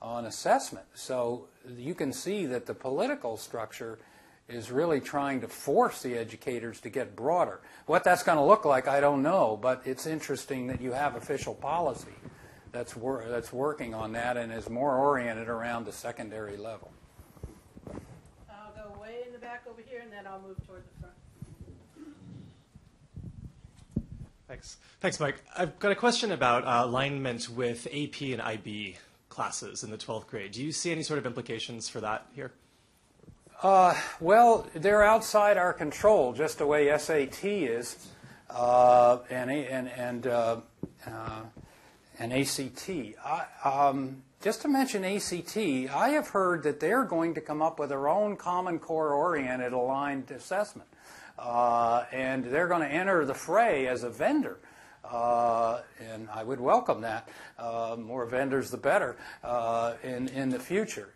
[0.00, 0.86] on assessment.
[0.94, 3.98] So you can see that the political structure
[4.48, 7.60] is really trying to force the educators to get broader.
[7.86, 11.16] What that's going to look like, I don't know, but it's interesting that you have
[11.16, 12.14] official policy
[12.70, 16.92] that's, wor- that's working on that and is more oriented around the secondary level.
[18.48, 21.14] I'll go way in the back over here, and then I'll move toward the front.
[24.46, 24.76] Thanks.
[25.06, 25.36] Thanks, Mike.
[25.56, 28.96] I've got a question about uh, alignment with AP and IB
[29.28, 30.50] classes in the 12th grade.
[30.50, 32.50] Do you see any sort of implications for that here?
[34.18, 38.08] Well, they're outside our control, just the way SAT is,
[38.50, 40.56] uh, and and and uh,
[41.06, 41.42] uh,
[42.18, 42.90] and ACT.
[43.24, 47.78] I, um, just to mention ACT, I have heard that they're going to come up
[47.78, 50.88] with their own Common Core oriented aligned assessment,
[51.38, 54.58] uh, and they're going to enter the fray as a vendor.
[55.10, 55.80] Uh,
[56.12, 57.28] and I would welcome that.
[57.58, 61.10] Uh, more vendors, the better uh, in in the future.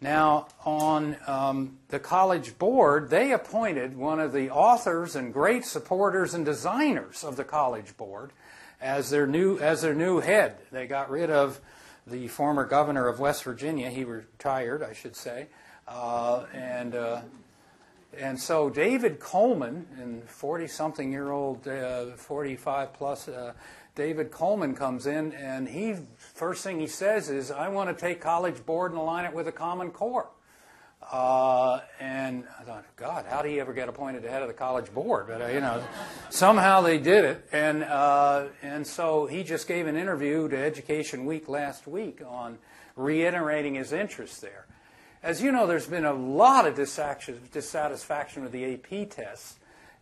[0.00, 6.34] Now, on um, the college board, they appointed one of the authors and great supporters
[6.34, 8.32] and designers of the college board
[8.80, 10.56] as their new as their new head.
[10.72, 11.60] They got rid of
[12.06, 13.90] the former governor of West Virginia.
[13.90, 15.46] He retired, I should say,
[15.88, 16.94] uh, and.
[16.94, 17.22] Uh,
[18.18, 23.52] and so David Coleman, and 40 something year old, uh, 45 plus, uh,
[23.94, 28.20] David Coleman comes in, and he first thing he says is, I want to take
[28.20, 30.28] College Board and align it with a Common Core.
[31.10, 34.92] Uh, and I thought, God, how do you ever get appointed head of the College
[34.94, 35.26] Board?
[35.28, 35.82] But uh, you know,
[36.30, 41.26] somehow they did it, and uh, and so he just gave an interview to Education
[41.26, 42.56] Week last week on
[42.96, 44.66] reiterating his interest there.
[45.22, 49.54] As you know, there's been a lot of dissatisfaction with the AP tests,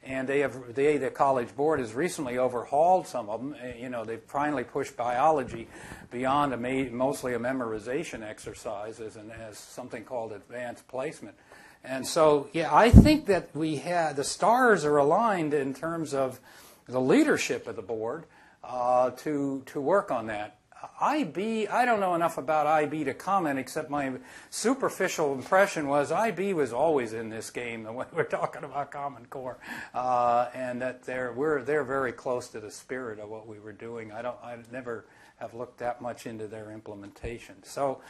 [0.02, 3.54] and they have they, the College Board has recently overhauled some of them.
[3.62, 5.68] Uh, You know, they've finally pushed biology
[6.10, 11.36] beyond a ma- mostly a memorization exercise as, an, as something called advanced placement.
[11.84, 16.40] And so, yeah, I think that we had the stars are aligned in terms of
[16.86, 18.24] the leadership of the board
[18.64, 20.56] uh, to to work on that.
[21.00, 24.12] IB, I don't know enough about IB to comment, except my
[24.48, 29.58] superficial impression was IB was always in this game when we're talking about Common Core,
[29.94, 33.72] uh, and that they're we're they're very close to the spirit of what we were
[33.72, 34.12] doing.
[34.12, 35.06] I don't, I never
[35.36, 37.56] have looked that much into their implementation.
[37.62, 38.00] So.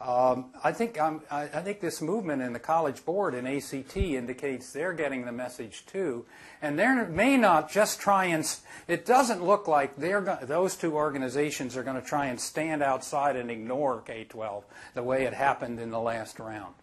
[0.00, 3.98] Um, I think I'm, I, I think this movement in the College Board and ACT
[3.98, 6.24] indicates they're getting the message too,
[6.62, 8.48] and they may not just try and.
[8.88, 12.82] It doesn't look like they're go- those two organizations are going to try and stand
[12.82, 14.62] outside and ignore K-12
[14.94, 16.74] the way it happened in the last round.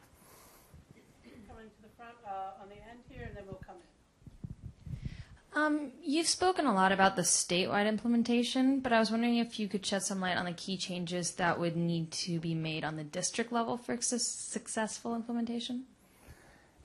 [1.48, 5.10] Coming to the front, uh, on the end here, and then we'll come in.
[5.58, 9.68] Um, you've spoken a lot about the statewide implementation, but I was wondering if you
[9.68, 12.96] could shed some light on the key changes that would need to be made on
[12.96, 15.86] the district level for su- successful implementation.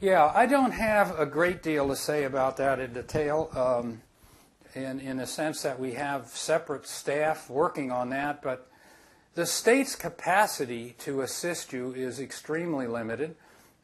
[0.00, 4.00] Yeah, I don't have a great deal to say about that in detail, um,
[4.74, 8.70] in, in the sense that we have separate staff working on that, but
[9.34, 13.36] the state's capacity to assist you is extremely limited.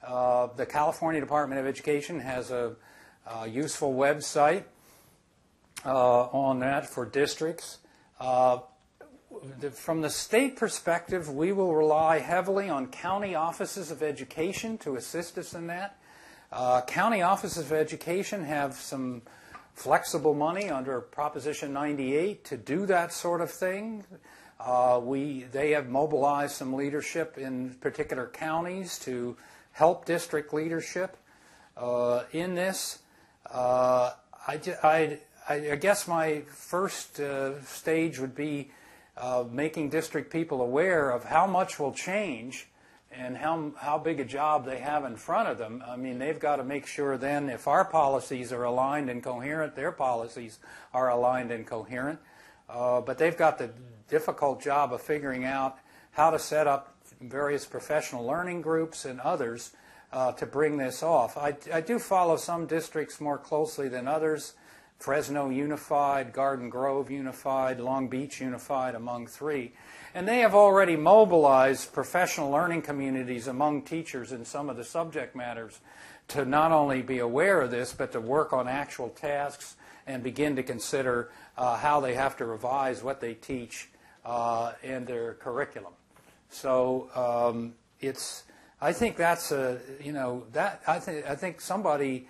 [0.03, 2.75] Uh, the California Department of Education has a,
[3.27, 4.65] a useful website
[5.85, 7.79] on that for districts.
[8.21, 8.59] Uh,
[9.73, 15.39] from the state perspective, we will rely heavily on county offices of education to assist
[15.39, 15.99] us in that.
[16.51, 19.23] Uh, county offices of education have some
[19.75, 24.05] flexible money under Proposition 98 to do that sort of thing.
[24.59, 29.37] Uh, we, they have mobilized some leadership in particular counties to
[29.73, 31.17] help district leadership
[31.77, 33.01] uh, in this.
[33.49, 34.13] Uh,
[34.49, 34.75] I, ju-
[35.49, 38.71] I, I guess my first uh, stage would be
[39.17, 42.69] uh, making district people aware of how much will change
[43.11, 45.83] and how, how big a job they have in front of them.
[45.87, 49.75] I mean, they've got to make sure then if our policies are aligned and coherent,
[49.75, 50.59] their policies
[50.93, 52.19] are aligned and coherent.
[52.69, 53.71] Uh, but they've got the
[54.11, 55.79] difficult job of figuring out
[56.11, 59.73] how to set up various professional learning groups and others
[60.13, 61.39] uh, to bring this off.
[61.39, 64.53] I, I do follow some districts more closely than others.
[64.99, 69.73] Fresno Unified, Garden Grove Unified, Long Beach Unified, among three.
[70.15, 75.37] And they have already mobilized professional learning communities among teachers in some of the subject
[75.37, 75.81] matters
[76.29, 79.77] to not only be aware of this, but to work on actual tasks
[80.07, 83.89] and begin to consider uh, how they have to revise what they teach
[84.25, 85.93] uh, and their curriculum.
[86.51, 88.45] So um, it's,
[88.81, 92.29] I think that's a, you know, that I think I think somebody.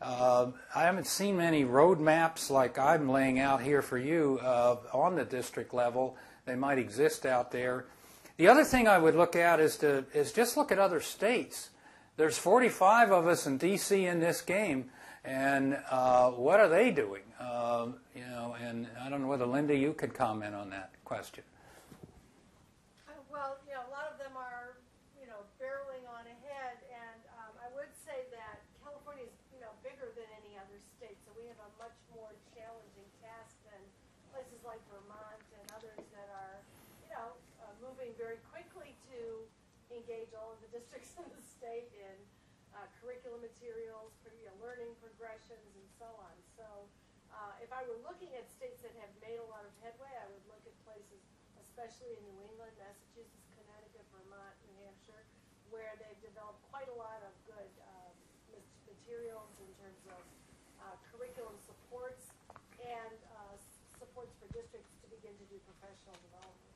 [0.00, 5.14] Uh, I haven't seen many roadmaps like I'm laying out here for you uh, on
[5.14, 6.16] the district level.
[6.46, 7.84] They might exist out there.
[8.38, 11.68] The other thing I would look at is to is just look at other states.
[12.16, 14.04] There's 45 of us in D.C.
[14.06, 14.90] in this game,
[15.24, 17.22] and uh, what are they doing?
[17.40, 21.44] Um, you know, and I don't know whether Linda, you could comment on that question.
[23.08, 24.76] Uh, Well, you know, a lot of them are,
[25.16, 29.72] you know, barreling on ahead, and um, I would say that California is, you know,
[29.80, 33.80] bigger than any other state, so we have a much more challenging task than
[34.36, 36.60] places like Vermont and others that are,
[37.08, 37.32] you know,
[37.64, 39.40] uh, moving very quickly to
[39.88, 42.16] engage all of the districts in the state in
[42.74, 46.34] uh, curriculum materials, for, you know, learning progressions, and so on.
[46.54, 46.66] So,
[47.34, 50.26] uh, if I were looking at states that have made a lot of headway, I
[50.30, 51.22] would look at places,
[51.62, 55.22] especially in New England, Massachusetts, Connecticut, Vermont, New Hampshire,
[55.70, 58.14] where they've developed quite a lot of good um,
[59.10, 60.22] materials in terms of
[60.82, 62.30] uh, curriculum supports
[62.82, 63.54] and uh,
[63.98, 66.74] supports for districts to begin to do professional development.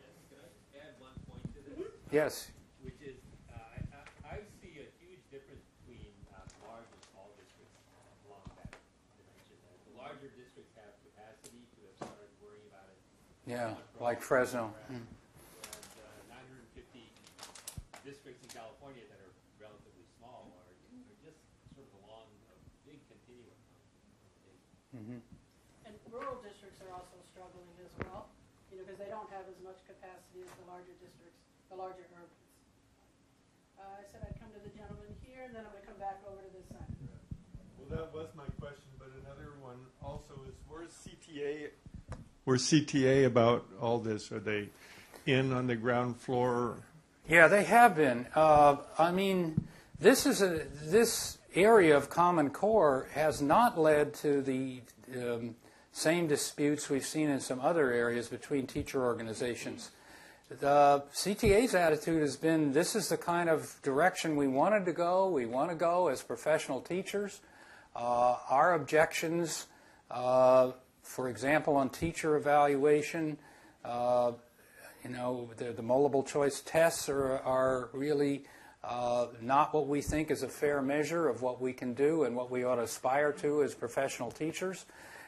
[0.00, 0.48] Yes, can I
[0.88, 1.88] add one point to this?
[2.12, 2.52] Yes.
[2.84, 4.00] Which is, uh, I, I,
[4.34, 7.76] I see a huge difference between uh, large and small districts
[8.26, 8.74] along that
[9.16, 9.56] dimension.
[9.64, 12.98] Uh, The larger districts have capacity to have started worrying about it.
[13.52, 14.72] Yeah, like Fresno.
[14.88, 15.04] program.
[15.04, 15.04] And
[16.32, 16.40] uh,
[16.72, 17.04] 950
[18.00, 21.36] districts in California that are relatively small are, are just
[21.76, 22.56] sort of along a
[22.88, 23.52] big continuum.
[25.84, 28.32] And rural districts are also struggling as well,
[28.72, 32.08] you know, because they don't have as much capacity as the larger districts, the larger
[32.16, 32.56] urbans.
[33.76, 36.24] Uh, I said I'd come to the gentleman here, and then I'm gonna come back
[36.24, 36.88] over to this side.
[37.76, 41.76] Well, that was my question, but another one also is, where's CTA?
[42.44, 44.32] Where's CTA about all this?
[44.32, 44.68] Are they
[45.26, 46.76] in on the ground floor?
[47.28, 48.26] Yeah, they have been.
[48.34, 49.68] Uh, I mean,
[50.00, 54.80] this is a this area of Common Core has not led to the
[55.16, 55.54] um,
[55.92, 59.90] same disputes we've seen in some other areas between teacher organizations.
[60.48, 65.28] The CTA's attitude has been this is the kind of direction we wanted to go.
[65.28, 67.40] We want to go as professional teachers.
[67.94, 69.66] Uh, our objections,
[70.10, 70.72] uh,
[71.02, 73.38] for example, on teacher evaluation,
[73.84, 74.32] uh,
[75.04, 78.44] you know, the, the multiple choice tests are, are really
[78.84, 82.34] uh, not what we think is a fair measure of what we can do and
[82.34, 84.86] what we ought to aspire to as professional teachers.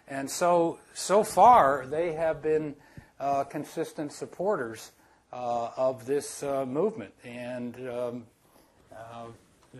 [0.09, 2.75] And so, so far, they have been
[3.20, 4.93] uh, consistent supporters
[5.33, 8.27] uh, of this uh, movement and um,
[8.93, 9.27] uh,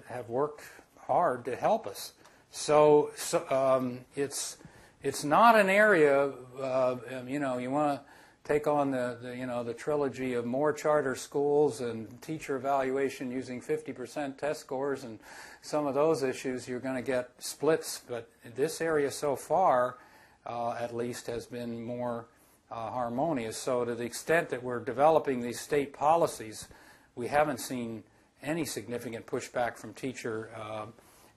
[0.07, 0.62] have worked
[0.99, 2.12] hard to help us.
[2.51, 4.57] So, so um, it's
[5.05, 6.32] it's not an area.
[6.61, 6.96] Uh,
[7.28, 8.05] you know, you want to
[8.42, 13.30] take on the, the you know the trilogy of more charter schools and teacher evaluation
[13.30, 15.20] using 50% test scores and
[15.61, 16.66] some of those issues.
[16.66, 19.98] You're going to get splits, but this area so far,
[20.46, 22.24] uh, at least, has been more
[22.70, 23.59] uh, harmonious.
[23.59, 26.66] So, to the extent that we're developing these state policies,
[27.14, 28.05] we haven't seen
[28.42, 30.86] any significant pushback from teacher uh,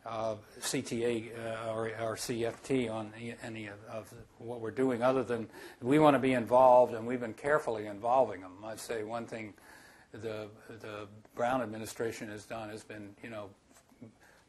[0.08, 3.12] CTA uh, or, or CFT on
[3.44, 5.48] any of, of what we're doing, other than
[5.82, 8.54] we want to be involved, and we've been carefully involving them.
[8.66, 9.54] I'd say one thing
[10.12, 10.48] the
[10.82, 13.50] the Brown administration has done has been, you know,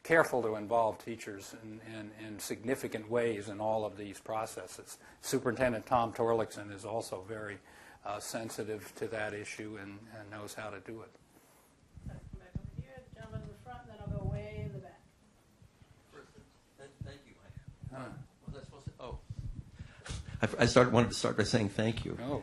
[0.03, 4.97] careful to involve teachers in, in, in significant ways in all of these processes.
[5.21, 7.57] Superintendent Tom Torlakson is also very
[8.05, 11.11] uh, sensitive to that issue and, and knows how to do it.
[12.07, 14.31] So I'll come back over here, the gentleman in the front, and then I'll go
[14.31, 14.79] way in the
[20.41, 22.17] I started, wanted to start by saying thank you.
[22.23, 22.41] Oh,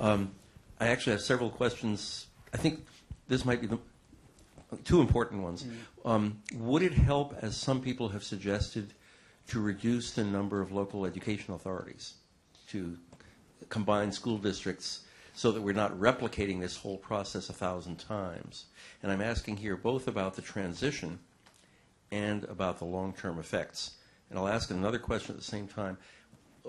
[0.00, 0.34] Um,
[0.80, 2.26] I actually have several questions.
[2.52, 2.86] I think
[3.28, 3.78] this might be the
[4.84, 5.66] two important ones.
[6.04, 8.94] Um, would it help, as some people have suggested,
[9.48, 12.14] to reduce the number of local education authorities,
[12.68, 12.96] to
[13.68, 15.00] combine school districts,
[15.34, 18.66] so that we're not replicating this whole process a thousand times?
[19.02, 21.18] And I'm asking here both about the transition
[22.10, 23.92] and about the long-term effects.
[24.30, 25.98] And I'll ask another question at the same time.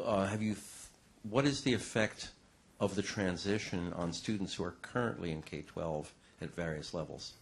[0.02, 0.56] Uh, have you,
[1.24, 2.30] what is the effect
[2.80, 6.08] of the transition on students who are currently in K-12
[6.42, 7.34] at various levels?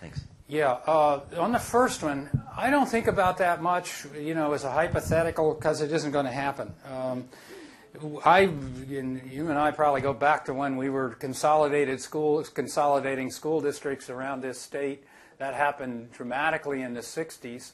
[0.00, 0.22] Thanks.
[0.48, 4.64] Yeah, uh, on the first one, I don't think about that much, you know, as
[4.64, 6.72] a hypothetical because it isn't going to happen.
[6.90, 7.28] Um,
[8.24, 8.40] I,
[8.88, 14.08] you and I probably go back to when we were consolidated schools, consolidating school districts
[14.08, 15.04] around this state.
[15.38, 17.72] That happened dramatically in the 60s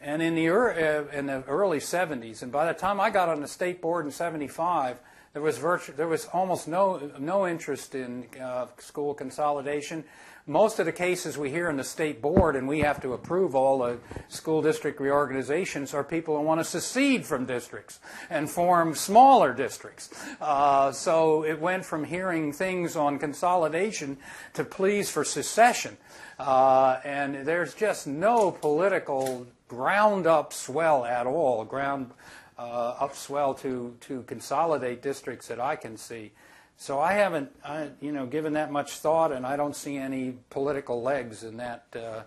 [0.00, 2.42] and in the, ear- uh, in the early 70s.
[2.42, 4.98] And by the time I got on the state board in 75,
[5.32, 10.04] there was, virtu- there was almost no, no interest in uh, school consolidation.
[10.46, 13.54] Most of the cases we hear in the state board, and we have to approve
[13.54, 18.94] all the school district reorganizations, are people who want to secede from districts and form
[18.94, 20.10] smaller districts.
[20.42, 24.18] Uh, so it went from hearing things on consolidation
[24.52, 25.96] to pleas for secession.
[26.38, 32.10] Uh, and there's just no political ground up swell at all, ground
[32.58, 36.32] uh, up swell to, to consolidate districts that I can see.
[36.76, 40.34] So I haven't, I, you know, given that much thought, and I don't see any
[40.50, 42.22] political legs in that, uh,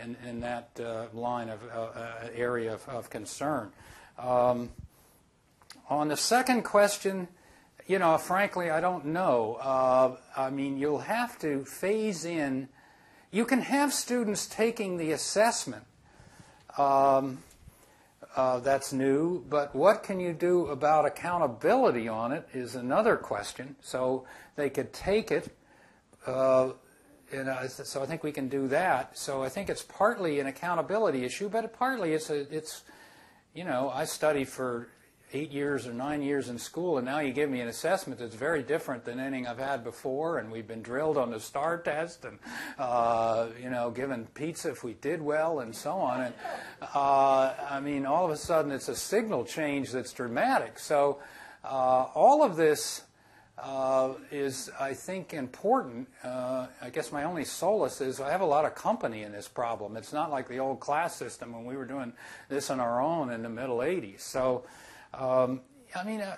[0.00, 3.72] in, in that uh, line of uh, uh, area of, of concern.
[4.18, 4.70] Um,
[5.88, 7.26] on the second question,
[7.86, 9.58] you know, frankly, I don't know.
[9.60, 12.68] Uh, I mean, you'll have to phase in.
[13.32, 15.82] You can have students taking the assessment.
[16.78, 17.38] Um,
[18.36, 23.74] uh, that's new, but what can you do about accountability on it is another question.
[23.80, 24.24] So
[24.56, 25.52] they could take it,
[26.26, 26.70] uh,
[27.32, 29.18] and uh, so I think we can do that.
[29.18, 32.84] So I think it's partly an accountability issue, but partly it's a, it's,
[33.52, 34.88] you know, I studied for
[35.32, 38.34] eight years or nine years in school, and now you give me an assessment that's
[38.34, 42.24] very different than anything I've had before, and we've been drilled on the STAR test,
[42.24, 42.38] and
[42.78, 46.22] uh, you know, given pizza if we did well, and so on.
[46.22, 46.34] And
[46.94, 50.78] uh, I mean, all of a sudden, it's a signal change that's dramatic.
[50.78, 51.20] So
[51.64, 53.02] uh, all of this.
[53.62, 56.08] Uh, is I think important.
[56.24, 59.48] Uh, I guess my only solace is I have a lot of company in this
[59.48, 59.98] problem.
[59.98, 62.14] It's not like the old class system when we were doing
[62.48, 64.20] this on our own in the middle 80s.
[64.20, 64.64] So
[65.14, 65.60] um,
[65.94, 66.36] I mean, uh,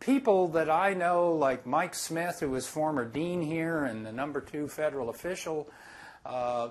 [0.00, 4.40] people that I know, like Mike Smith, who was former dean here and the number
[4.40, 5.70] two federal official,
[6.26, 6.68] uh,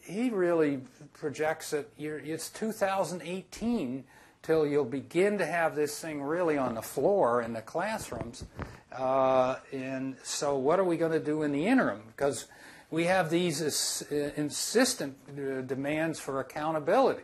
[0.00, 0.80] he really
[1.12, 4.04] projects that it's 2018
[4.42, 8.44] till you'll begin to have this thing really on the floor in the classrooms.
[8.90, 12.02] Uh, and so, what are we going to do in the interim?
[12.08, 12.46] Because
[12.90, 17.22] we have these uh, insistent uh, demands for accountability.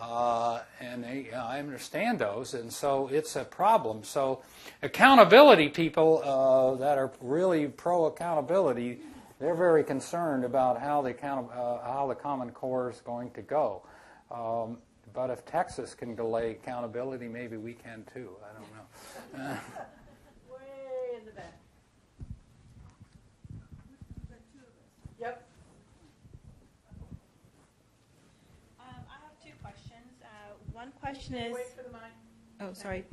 [0.00, 4.04] Uh, and they, I understand those, and so it's a problem.
[4.04, 4.42] So,
[4.82, 9.00] accountability people uh, that are really pro accountability,
[9.38, 13.42] they're very concerned about how the account, uh, how the Common Core is going to
[13.42, 13.82] go.
[14.30, 14.78] Um,
[15.12, 18.30] but if Texas can delay accountability, maybe we can too.
[18.42, 19.58] I don't know.
[20.50, 21.58] Way in the back.
[25.20, 25.46] Yep.
[28.80, 30.22] Um, I have two questions.
[30.22, 30.92] Uh, one
[31.32, 32.02] question is, Wait for the mic.
[32.60, 33.04] oh, sorry.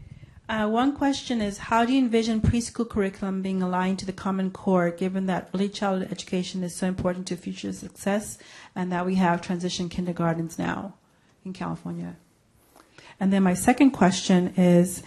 [0.48, 4.50] Uh, one question is, how do you envision preschool curriculum being aligned to the Common
[4.50, 8.40] Core, given that early childhood education is so important to future success,
[8.76, 10.96] and that we have transition kindergartens now
[11.46, 12.16] in California?
[13.20, 15.04] And then my second question is,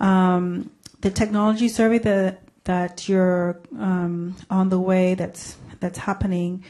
[0.00, 0.70] um,
[1.00, 6.64] the technology survey that that you're um, on the way that's that's happening.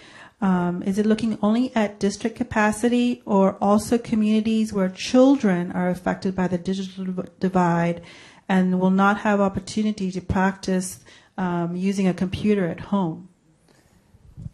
[0.45, 6.37] Um, is it looking only at district capacity or also communities where children are affected
[6.37, 8.03] by the digital divide
[8.47, 11.01] and will not have opportunity to practice
[11.39, 13.31] um, using a computer at home?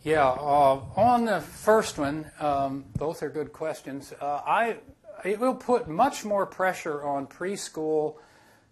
[0.05, 4.13] Yeah, uh, on the first one, um, both are good questions.
[4.21, 4.77] Uh, I
[5.25, 8.15] it will put much more pressure on preschool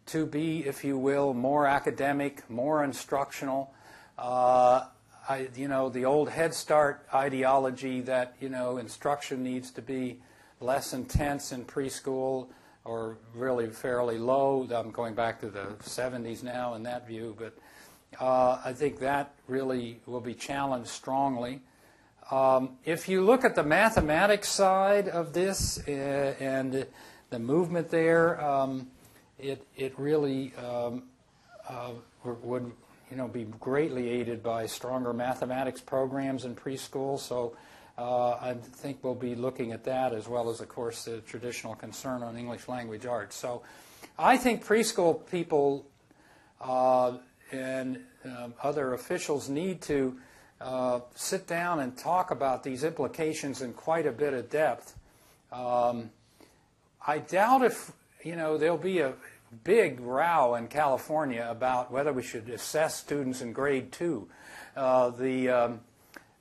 [0.07, 3.75] to be, if you will, more academic, more instructional.
[4.17, 4.85] Uh,
[5.29, 10.19] I, you know, the old Head Start ideology that you know instruction needs to be
[10.61, 12.49] less intense in preschool
[12.85, 14.67] or really fairly low.
[14.75, 17.55] I'm going back to the 70s now in that view, but
[18.21, 21.61] uh, I think that really will be challenged strongly.
[22.31, 26.87] Um, if you look at the mathematics side of this uh, and
[27.31, 28.89] the movement there, um,
[29.39, 31.05] it, it really um,
[31.69, 31.93] uh,
[32.25, 32.73] would,
[33.11, 37.19] you know, be greatly aided by stronger mathematics programs in preschool.
[37.19, 37.57] So
[37.97, 41.75] uh, I think we'll be looking at that as well as, of course, the traditional
[41.75, 43.35] concern on English language arts.
[43.37, 43.63] So
[44.19, 45.87] I think preschool people
[46.61, 47.19] uh,
[47.51, 50.17] and um, other officials need to
[50.61, 54.97] uh, sit down and talk about these implications in quite a bit of depth.
[55.53, 56.11] Um,
[57.07, 57.93] I doubt if,
[58.23, 59.15] you know, there'll be a
[59.65, 64.29] big row in California about whether we should assess students in grade two.
[64.77, 65.81] Uh, the, um,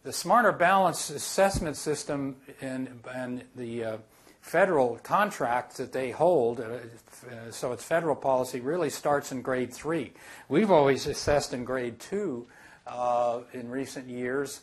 [0.04, 3.98] the Smarter Balance assessment system and, and the uh,
[4.42, 9.74] federal contract that they hold, uh, uh, so it's federal policy, really starts in grade
[9.74, 10.14] three.
[10.50, 12.48] We've always assessed in grade two
[12.86, 14.62] uh, in recent years.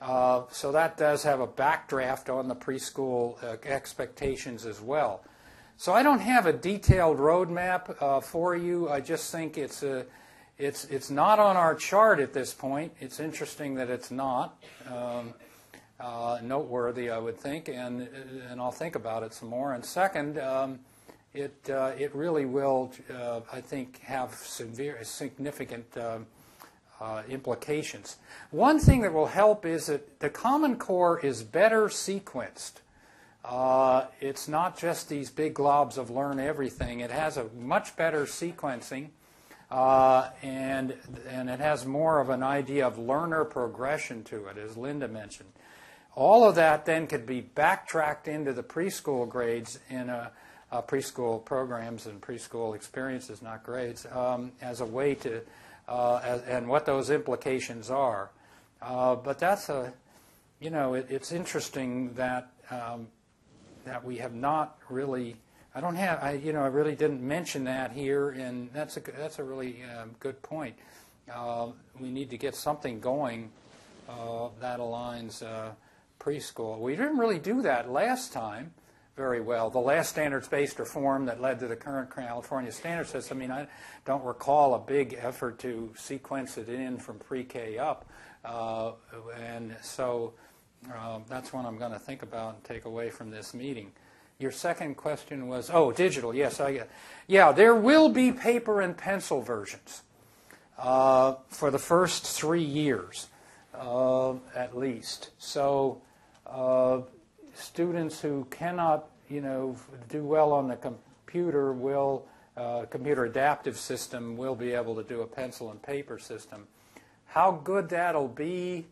[0.00, 5.22] Uh, so that does have a backdraft on the preschool expectations as well.
[5.76, 8.88] So I don't have a detailed roadmap uh, for you.
[8.88, 10.06] I just think it's a,
[10.56, 12.92] it's it's not on our chart at this point.
[13.00, 14.62] It's interesting that it's not.
[14.88, 15.34] Um,
[15.98, 18.08] uh, noteworthy, I would think, and
[18.50, 19.74] and I'll think about it some more.
[19.74, 20.78] And second, um,
[21.32, 26.26] it uh, it really will, uh, I think, have severe significant um,
[27.00, 28.16] uh, implications.
[28.50, 32.74] One thing that will help is that the Common Core is better sequenced.
[33.44, 37.00] Uh, it's not just these big globs of learn everything.
[37.00, 39.10] It has a much better sequencing.
[39.70, 40.94] Uh, and
[41.28, 45.48] and it has more of an idea of learner progression to it, as Linda mentioned.
[46.14, 50.30] All of that then could be backtracked into the preschool grades in a,
[50.70, 55.40] a preschool programs and preschool experiences, not grades, um, as a way to,
[55.88, 58.30] uh, as, and what those implications are.
[58.80, 59.92] Uh, but that's a,
[60.60, 63.08] you know, it, it's interesting that um,
[63.84, 65.36] that we have not really.
[65.74, 66.22] I don't have.
[66.22, 69.82] I you know I really didn't mention that here, and that's a that's a really
[69.98, 70.76] um, good point.
[71.32, 71.68] Uh,
[71.98, 73.50] we need to get something going
[74.08, 75.70] uh, that aligns uh,
[76.20, 76.78] preschool.
[76.78, 78.72] We didn't really do that last time
[79.16, 79.70] very well.
[79.70, 83.66] The last standards-based reform that led to the current California standard system, I mean, I
[84.04, 88.06] don't recall a big effort to sequence it in from pre-K up.
[88.44, 88.92] Uh,
[89.40, 90.34] and so
[90.92, 93.92] uh, that's one I'm going to think about and take away from this meeting.
[94.38, 96.34] Your second question was, oh, digital.
[96.34, 96.90] Yes, I get.
[97.28, 100.02] Yeah, there will be paper and pencil versions
[100.78, 103.28] uh, for the first three years,
[103.74, 105.30] uh, at least.
[105.38, 106.02] So
[106.46, 107.02] uh,
[107.54, 109.76] students who cannot, you know,
[110.08, 112.26] do well on the computer will,
[112.56, 116.66] uh, computer adaptive system will be able to do a pencil and paper system.
[117.26, 118.86] How good that'll be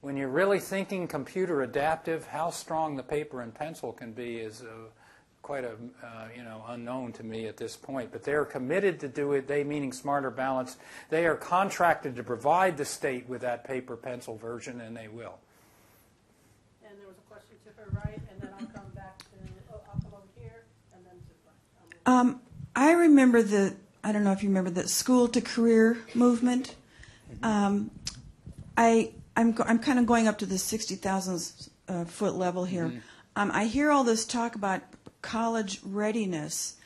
[0.00, 4.62] when you're really thinking computer adaptive, how strong the paper and pencil can be is
[4.62, 4.66] uh,
[5.42, 5.72] quite a
[6.02, 8.10] uh, you know unknown to me at this point.
[8.12, 9.46] But they're committed to do it.
[9.46, 10.76] They meaning Smarter Balance.
[11.10, 15.38] They are contracted to provide the state with that paper pencil version, and they will.
[16.82, 19.24] And there was a question to her right, and then I'll come back to,
[19.72, 21.14] oh, I'll come over here, and then
[22.04, 22.10] to.
[22.10, 22.40] Um,
[22.74, 26.74] I remember the, I don't know if you remember the school to career movement.
[27.42, 27.90] Um,
[28.76, 32.92] I, I'm, go- I'm kind of going up to the 60,000 uh, foot level here.
[33.36, 34.82] Um, I hear all this talk about
[35.22, 36.76] college readiness,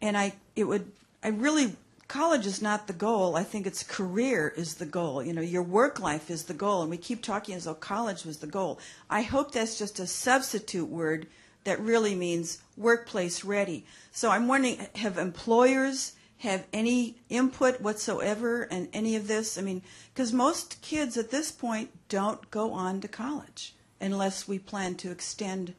[0.00, 0.90] and I, it would,
[1.22, 1.76] I really,
[2.08, 3.36] college is not the goal.
[3.36, 5.22] I think it's career is the goal.
[5.22, 8.24] You know, your work life is the goal, and we keep talking as though college
[8.24, 8.78] was the goal.
[9.08, 11.26] I hope that's just a substitute word
[11.64, 13.86] that really means workplace ready.
[14.10, 19.56] So I'm wondering, have employers have any input whatsoever in any of this?
[19.56, 19.80] I mean,
[20.12, 25.10] because most kids at this point don't go on to college unless we plan to
[25.10, 25.74] extend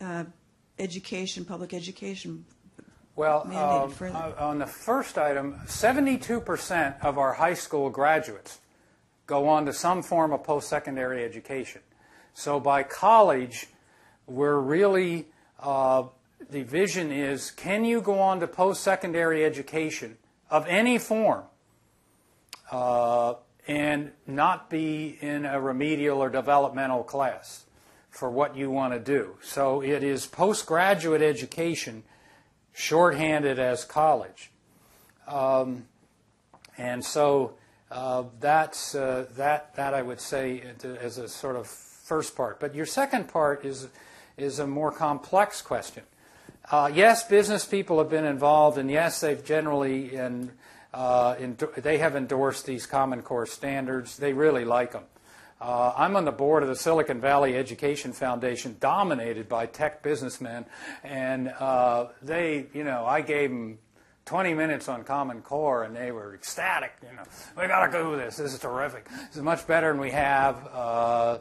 [0.00, 0.24] uh,
[0.78, 2.44] education, public education.
[3.16, 8.60] Well, um, uh, on the first item, 72% of our high school graduates
[9.26, 11.82] go on to some form of post-secondary education.
[12.32, 13.66] So by college,
[14.28, 15.26] we're really,
[15.58, 16.04] uh,
[16.48, 20.16] the vision is, can you go on to post-secondary education
[20.48, 21.42] of any form
[22.70, 23.34] uh,
[23.68, 27.66] and not be in a remedial or developmental class
[28.10, 29.36] for what you want to do?
[29.42, 32.02] So it is postgraduate education
[32.72, 34.50] shorthanded as college.
[35.26, 35.84] Um,
[36.78, 37.54] and so
[37.90, 40.62] uh, that's uh, that that I would say
[41.00, 42.58] as a sort of first part.
[42.60, 43.88] But your second part is
[44.36, 46.04] is a more complex question.
[46.70, 50.50] Uh, yes, business people have been involved, and yes, they've generally in,
[50.98, 51.36] uh,
[51.76, 54.16] they have endorsed these Common Core standards.
[54.16, 55.04] They really like them.
[55.60, 60.64] Uh, I'm on the board of the Silicon Valley Education Foundation, dominated by tech businessmen,
[61.04, 63.78] and uh, they, you know, I gave them
[64.24, 66.94] 20 minutes on Common Core, and they were ecstatic.
[67.08, 67.22] You know,
[67.56, 68.36] we got to do this.
[68.36, 69.08] This is terrific.
[69.08, 70.66] This is much better than we have.
[70.72, 71.38] Uh,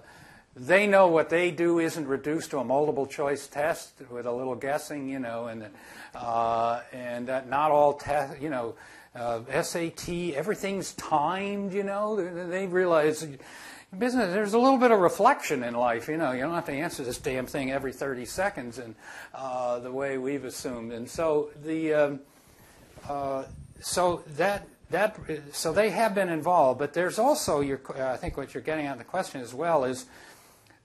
[0.56, 4.56] they know what they do isn't reduced to a multiple choice test with a little
[4.56, 5.66] guessing, you know, and
[6.14, 8.76] uh, and uh, not all test, you know,
[9.18, 12.16] uh, SAT, everything's timed, you know.
[12.16, 13.28] They, they realize
[13.98, 16.32] business there's a little bit of reflection in life, you know.
[16.32, 18.96] You don't have to answer this damn thing every 30 seconds, and
[19.34, 22.20] uh, the way we've assumed, and so the um,
[23.08, 23.46] uh,
[23.80, 25.18] so that that
[25.52, 28.94] so they have been involved, but there's also your I think what you're getting at
[28.94, 30.06] in the question as well is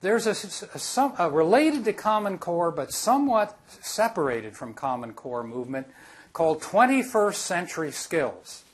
[0.00, 0.30] there's a,
[0.74, 5.86] a, some, a, related to Common Core, but somewhat separated from Common Core movement
[6.32, 8.64] called 21st Century Skills.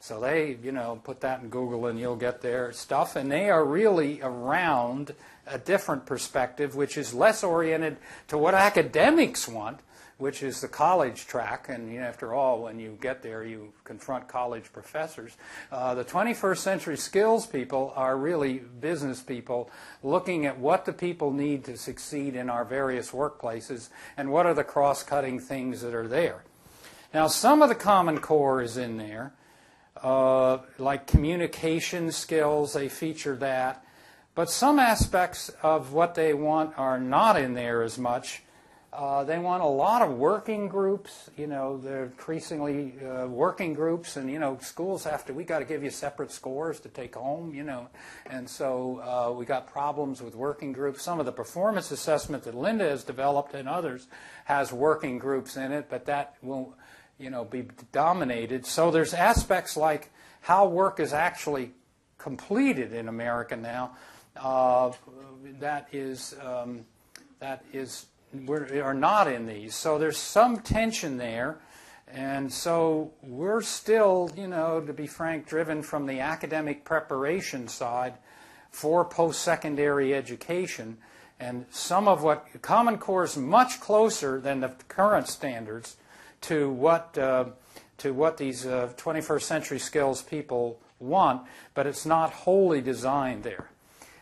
[0.00, 3.16] So they, you know, put that in Google and you'll get their stuff.
[3.16, 5.14] And they are really around
[5.46, 7.96] a different perspective, which is less oriented
[8.28, 9.80] to what academics want
[10.18, 11.68] which is the college track.
[11.68, 15.36] And you know, after all, when you get there, you confront college professors.
[15.70, 19.70] Uh, the 21st century skills people are really business people
[20.02, 24.54] looking at what the people need to succeed in our various workplaces and what are
[24.54, 26.44] the cross cutting things that are there.
[27.14, 29.32] Now, some of the Common Core is in there.
[30.02, 33.84] Uh, like communication skills, they feature that.
[34.34, 38.42] But some aspects of what they want are not in there as much.
[38.92, 41.28] Uh, they want a lot of working groups.
[41.36, 45.34] You know, they're increasingly uh, working groups, and you know, schools have to.
[45.34, 47.54] We got to give you separate scores to take home.
[47.54, 47.88] You know,
[48.24, 51.02] and so uh, we got problems with working groups.
[51.02, 54.06] Some of the performance assessment that Linda has developed and others
[54.46, 56.72] has working groups in it, but that won't,
[57.18, 58.66] you know, be dominated.
[58.66, 60.10] So there's aspects like
[60.40, 61.72] how work is actually
[62.18, 63.96] completed in America now.
[64.36, 64.92] Uh,
[65.60, 66.84] that is um,
[67.38, 69.74] that is we are are not in these.
[69.74, 71.58] So there's some tension there.
[72.08, 78.14] And so we're still, you know, to be frank, driven from the academic preparation side
[78.70, 80.98] for post secondary education.
[81.40, 85.96] And some of what Common Core is much closer than the current standards
[86.42, 87.46] to what, uh,
[87.98, 91.42] to what these uh, 21st century skills people want,
[91.74, 93.70] but it's not wholly designed there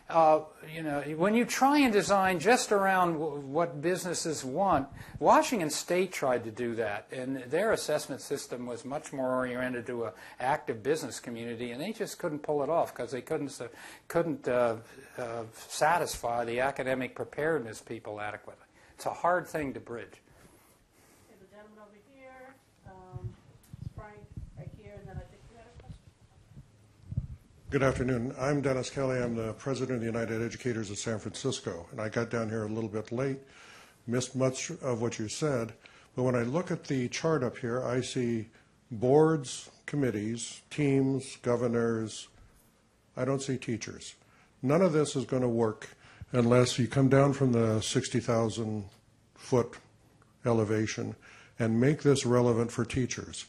[0.07, 0.41] uh,
[0.73, 4.87] you know, when you try and design just around w- what businesses want,
[5.17, 10.05] Washington State tried to do that, and their assessment system was much more oriented to
[10.05, 13.67] an active business community, and they just couldn't pull it off because they couldn't uh,
[14.07, 14.75] couldn't uh,
[15.17, 18.65] uh, satisfy the academic preparedness people adequately.
[18.93, 20.05] It's a hard thing to bridge.
[20.05, 22.53] Okay, the gentleman over here,
[22.85, 23.33] um,
[23.95, 24.19] Frank,
[24.55, 25.99] right here, and then I think you had a question.
[27.75, 28.33] Good afternoon.
[28.39, 29.19] I'm Dennis Kelly.
[29.19, 31.85] I'm the president of the United Educators of San Francisco.
[31.91, 33.39] And I got down here a little bit late,
[34.07, 35.73] missed much of what you said.
[36.15, 38.47] But when I look at the chart up here, I see
[38.91, 42.29] boards, committees, teams, governors.
[43.17, 44.15] I don't see teachers.
[44.61, 45.89] None of this is going to work
[46.31, 48.85] unless you come down from the 60,000
[49.33, 49.75] foot
[50.45, 51.13] elevation
[51.59, 53.47] and make this relevant for teachers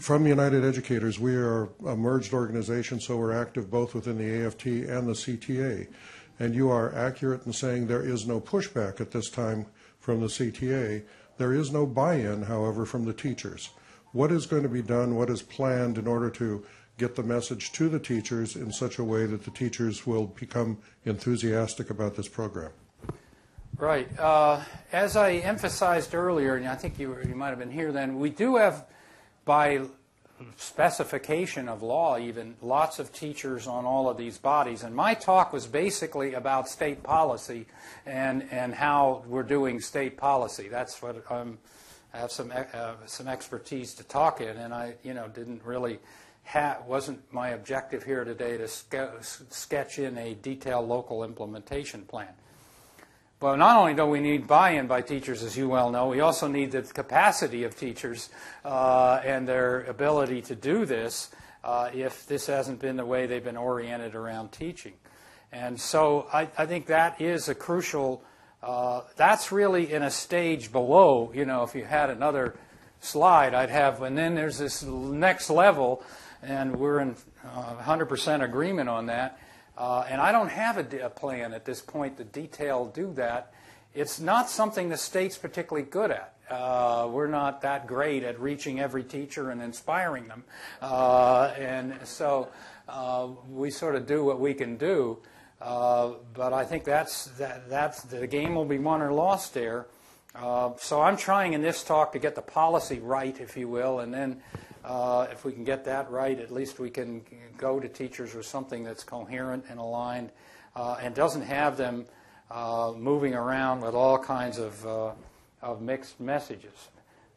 [0.00, 4.66] from United Educators, we are a merged organization, so we're active both within the AFT
[4.66, 5.88] and the CTA.
[6.38, 9.66] And you are accurate in saying there is no pushback at this time
[10.00, 11.04] from the CTA.
[11.38, 13.70] There is no buy-in, however, from the teachers.
[14.12, 16.64] What is going to be done, what is planned in order to
[16.98, 20.78] get the message to the teachers in such a way that the teachers will become
[21.04, 22.70] enthusiastic about this program?
[23.76, 24.08] Right.
[24.18, 28.18] Uh, as I emphasized earlier, and I think you, you might have been here then,
[28.20, 28.86] we do have
[29.44, 29.82] by
[30.56, 34.82] specification of law, even lots of teachers on all of these bodies.
[34.82, 37.66] And my talk was basically about state policy
[38.04, 40.68] and, and how we're doing state policy.
[40.68, 41.58] That's what um,
[42.12, 45.98] I have some uh, some expertise to talk in, and I you know didn't really
[46.44, 52.28] ha- wasn't my objective here today to ske- sketch in a detailed local implementation plan.
[53.40, 56.46] Well, not only do we need buy-in by teachers, as you well know, we also
[56.46, 58.30] need the capacity of teachers
[58.64, 61.30] uh, and their ability to do this
[61.64, 64.94] uh, if this hasn't been the way they've been oriented around teaching.
[65.52, 68.22] And so I, I think that is a crucial,
[68.62, 72.54] uh, that's really in a stage below, you know, if you had another
[73.00, 76.02] slide, I'd have, and then there's this next level,
[76.40, 79.38] and we're in 100% uh, agreement on that
[79.76, 83.52] uh, and I don't have a, plan at this point to detail do that.
[83.94, 86.34] It's not something the state's particularly good at.
[86.50, 90.44] Uh, we're not that great at reaching every teacher and inspiring them.
[90.82, 92.48] Uh, and so
[92.88, 95.18] uh, we sort of do what we can do.
[95.60, 99.86] Uh, but I think that's, that, that's the game will be won or lost there.
[100.34, 104.00] Uh, so I'm trying in this talk to get the policy right, if you will,
[104.00, 104.42] and then
[104.84, 107.22] uh, if we can get that right, at least we can
[107.56, 110.30] go to teachers with something that's coherent and aligned
[110.76, 112.04] uh, and doesn't have them
[112.50, 115.12] uh, moving around with all kinds of, uh,
[115.62, 116.90] of mixed messages.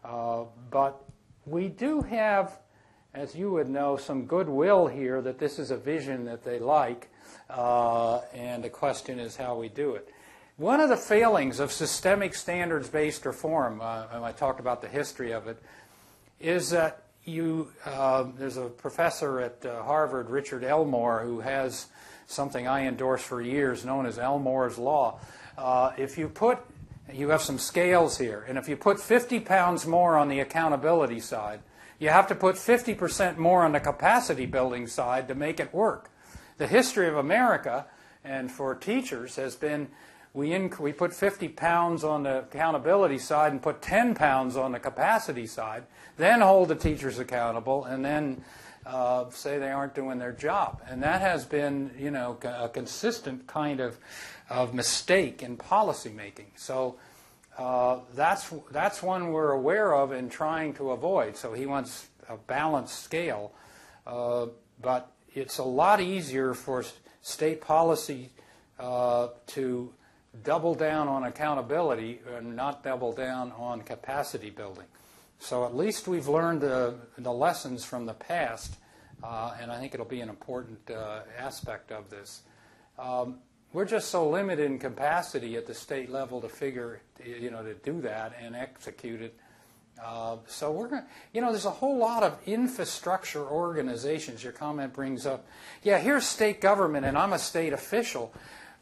[0.03, 1.01] Uh, but
[1.45, 2.59] we do have,
[3.13, 7.09] as you would know, some goodwill here that this is a vision that they like,
[7.49, 10.09] uh, and the question is how we do it.
[10.57, 15.31] One of the failings of systemic standards based reform, and I talked about the history
[15.31, 15.61] of it,
[16.39, 21.87] is that you, uh, there's a professor at uh, Harvard, Richard Elmore, who has
[22.25, 25.19] something I endorsed for years known as Elmore's Law.
[25.57, 26.59] Uh, if you put,
[27.11, 31.19] you have some scales here, and if you put 50 pounds more on the accountability
[31.19, 31.59] side,
[31.99, 36.09] you have to put 50% more on the capacity building side to make it work.
[36.57, 37.85] The history of America
[38.23, 39.89] and for teachers has been
[40.37, 44.71] we, inc- we put 50 pounds on the accountability side and put 10 pounds on
[44.71, 45.83] the capacity side,
[46.15, 48.43] then hold the teachers accountable, and then
[48.85, 50.79] uh, say they aren't doing their job.
[50.87, 53.97] And that has been, you know, a consistent kind of,
[54.47, 56.51] of mistake in policymaking.
[56.55, 56.97] So
[57.57, 61.35] uh, that's, that's one we're aware of and trying to avoid.
[61.35, 63.53] So he wants a balanced scale.
[64.05, 64.45] Uh,
[64.79, 66.85] but it's a lot easier for
[67.23, 68.29] state policy
[68.79, 69.91] uh, to
[70.43, 74.85] double down on accountability and not double down on capacity building.
[75.39, 78.77] So at least we've learned the, the lessons from the past,
[79.23, 82.41] uh, and I think it'll be an important uh, aspect of this.
[82.97, 83.39] Um,
[83.73, 87.73] we're just so limited in capacity at the state level to figure, you know, to
[87.75, 89.35] do that and execute it.
[90.03, 94.43] Uh, so we're going to, you know, there's a whole lot of infrastructure organizations.
[94.43, 95.47] Your comment brings up,
[95.83, 98.33] yeah, here's state government, and I'm a state official.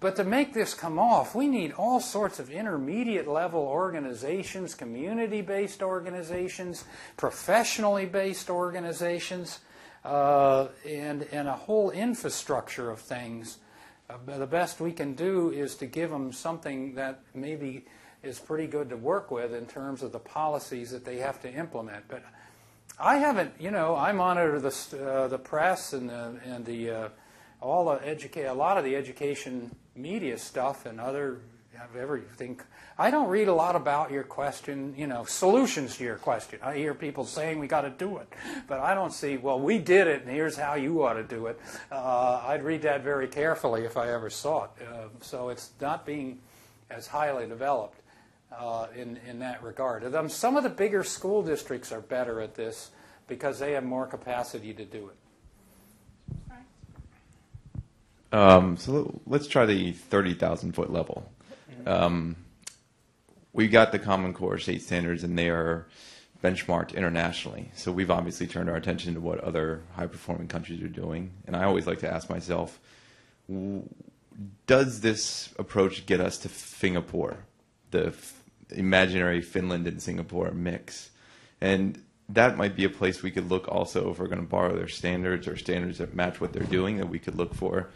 [0.05, 5.41] But to make this come off, we need all sorts of intermediate level organizations, community
[5.41, 6.85] based organizations,
[7.17, 9.61] professionally based organizations,
[10.03, 13.57] uh, and, and a whole infrastructure of things.
[14.07, 17.83] Uh, the best we can do is to give them something that maybe
[18.21, 21.51] is pretty good to work with in terms of the policies that they have to
[21.51, 22.07] implement.
[22.07, 22.21] But
[22.99, 27.09] I haven't, you know, I monitor the, uh, the press and the, and the uh,
[27.59, 31.39] all the educate a lot of the education media stuff and other
[31.97, 32.59] everything.
[32.97, 36.59] I don't read a lot about your question, you know, solutions to your question.
[36.63, 38.27] I hear people saying we got to do it,
[38.67, 39.37] but I don't see.
[39.37, 41.59] Well, we did it, and here's how you ought to do it.
[41.91, 44.69] Uh, I'd read that very carefully if I ever saw it.
[44.87, 46.39] Uh, so it's not being
[46.89, 47.99] as highly developed
[48.57, 50.03] uh, in in that regard.
[50.31, 52.91] Some of the bigger school districts are better at this
[53.27, 55.15] because they have more capacity to do it.
[58.35, 61.31] Um, so let's try the 30,000 foot level.
[61.85, 62.35] Um,
[63.53, 65.87] we got the Common Core state standards, and they are
[66.43, 67.71] benchmarked internationally.
[67.75, 71.31] So we've obviously turned our attention to what other high performing countries are doing.
[71.47, 72.77] And I always like to ask myself,
[74.67, 77.37] does this approach get us to Singapore,
[77.91, 81.09] the f- imaginary Finland and Singapore mix?
[81.61, 84.75] And that might be a place we could look also if we're going to borrow
[84.75, 87.87] their standards or standards that match what they're doing that we could look for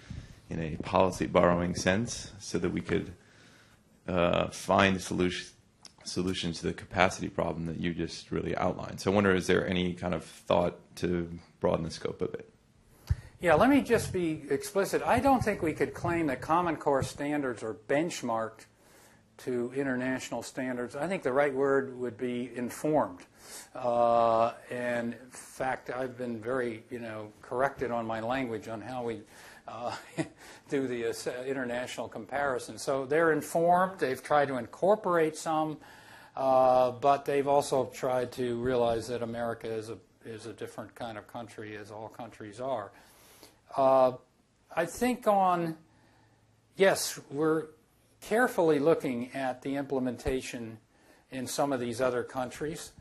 [0.49, 3.13] in a policy borrowing sense so that we could
[4.07, 5.47] uh, find solution,
[6.03, 8.99] solutions to the capacity problem that you just really outlined.
[8.99, 12.49] So I wonder, is there any kind of thought to broaden the scope of it?
[13.41, 15.01] Yeah, let me just be explicit.
[15.05, 18.65] I don't think we could claim that Common Core standards are benchmarked
[19.37, 20.95] to international standards.
[20.97, 23.19] I think the right word would be informed.
[23.73, 29.03] Uh, and in fact, I've been very, you know, corrected on my language on how
[29.03, 29.21] we
[29.69, 29.95] uh,
[30.69, 32.77] do the uh, international comparison.
[32.77, 33.99] So they're informed.
[33.99, 35.77] They've tried to incorporate some,
[36.35, 41.17] uh, but they've also tried to realize that America is a is a different kind
[41.17, 42.91] of country, as all countries are.
[43.75, 44.11] Uh,
[44.75, 45.75] I think on
[46.75, 47.67] yes, we're
[48.21, 50.77] carefully looking at the implementation
[51.31, 52.91] in some of these other countries.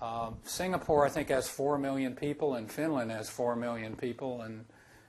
[0.00, 4.64] Um, Singapore, I think, has four million people, and Finland has four million people, and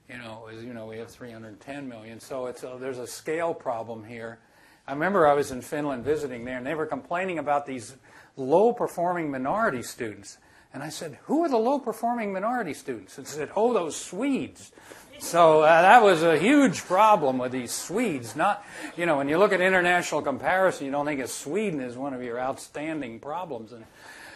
[0.10, 2.20] you know, as you know, we have 310 million.
[2.20, 4.40] So it's a, there's a scale problem here.
[4.88, 7.96] I remember I was in Finland visiting there, and they were complaining about these
[8.36, 10.38] low-performing minority students.
[10.74, 14.72] And I said, "Who are the low-performing minority students?" And they said, "Oh, those Swedes."
[15.20, 18.36] So uh, that was a huge problem with these Swedes.
[18.36, 18.66] Not,
[18.98, 22.14] you know, when you look at international comparison, you don't think of Sweden as one
[22.14, 23.72] of your outstanding problems.
[23.72, 23.86] And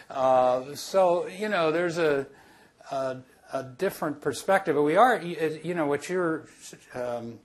[0.10, 2.26] uh, so, you know, there's a,
[2.89, 3.18] a
[3.53, 4.75] a different perspective.
[4.75, 6.47] But we are, you know, what you're
[6.93, 7.39] um,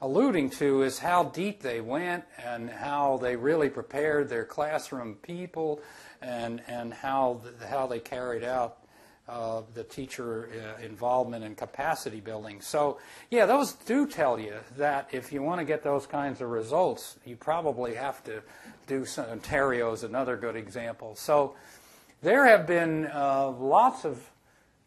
[0.00, 5.80] alluding to is how deep they went and how they really prepared their classroom people
[6.20, 8.78] and, and how, how they carried out
[9.28, 12.60] uh, the teacher uh, involvement and capacity building.
[12.60, 12.98] So,
[13.30, 17.16] yeah, those do tell you that if you want to get those kinds of results,
[17.24, 18.42] you probably have to
[18.88, 19.26] do some.
[19.26, 21.14] Ontario is another good example.
[21.14, 21.54] So,
[22.20, 24.28] there have been uh, lots of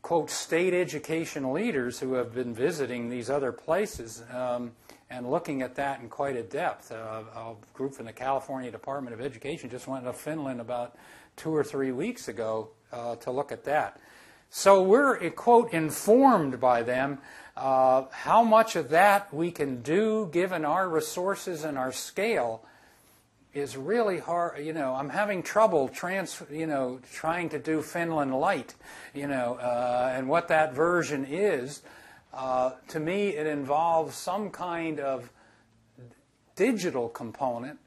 [0.05, 4.71] quote state education leaders who have been visiting these other places um,
[5.09, 6.91] and looking at that in quite a depth.
[6.91, 10.95] Uh, a group from the California Department of Education just went to Finland about
[11.35, 13.99] two or three weeks ago uh, to look at that.
[14.51, 17.17] So we're, quote, informed by them.
[17.57, 22.63] Uh, how much of that we can do given our resources and our scale
[23.55, 24.63] is really hard.
[24.63, 28.75] You know, I'm having trouble trans, you know, trying to do Finland light,
[29.13, 31.81] you know, uh, and what that version is.
[32.33, 35.31] Uh, to me, it involves some kind of
[36.57, 37.79] digital component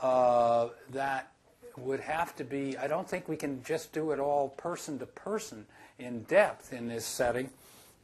[0.00, 1.32] uh, that
[1.76, 2.78] would have to be.
[2.78, 5.66] I don't think we can just do it all person to person
[5.98, 7.50] in depth in this setting.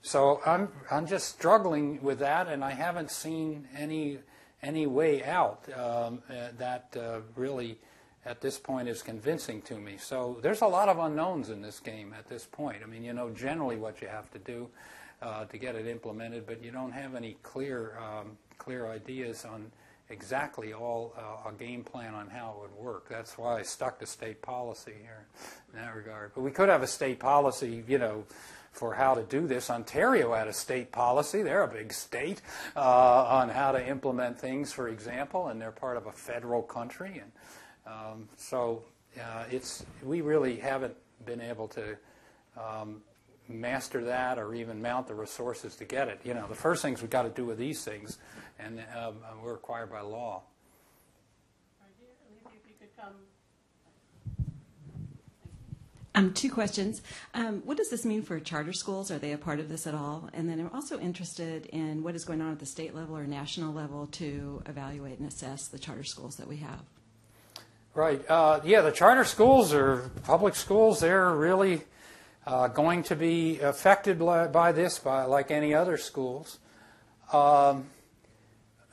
[0.02, 4.18] So I'm I'm just struggling with that, and I haven't seen any
[4.62, 7.78] any way out um, uh, that uh, really
[8.24, 9.96] at this point is convincing to me.
[9.98, 12.78] So there's a lot of unknowns in this game at this point.
[12.82, 14.68] I mean, you know generally what you have to do
[15.20, 19.72] uh, to get it implemented, but you don't have any clear um, clear ideas on
[20.08, 23.08] exactly all uh, a game plan on how it would work.
[23.08, 25.26] That's why I stuck to state policy here
[25.72, 26.32] in that regard.
[26.34, 28.24] But we could have a state policy, you know,
[28.72, 29.70] for how to do this.
[29.70, 31.42] Ontario had a state policy.
[31.42, 32.40] They're a big state
[32.74, 37.22] uh, on how to implement things, for example, and they're part of a federal country.
[37.22, 37.32] And
[37.86, 38.82] um, so
[39.20, 40.96] uh, it's we really haven't
[41.26, 41.96] been able to
[42.58, 43.02] um,
[43.48, 46.20] master that or even mount the resources to get it.
[46.24, 48.18] You know, the first things we've got to do with these things,
[48.58, 50.42] and um, we're required by law.
[51.80, 53.12] Right here, Alicia, if you could come.
[56.14, 57.00] Um, two questions.
[57.32, 59.10] Um, what does this mean for charter schools?
[59.10, 60.28] Are they a part of this at all?
[60.34, 63.26] And then I'm also interested in what is going on at the state level or
[63.26, 66.80] national level to evaluate and assess the charter schools that we have.
[67.94, 68.22] Right.
[68.28, 71.82] Uh, yeah, the charter schools or public schools, they're really
[72.46, 76.58] uh, going to be affected by, by this, by like any other schools.
[77.32, 77.86] Um,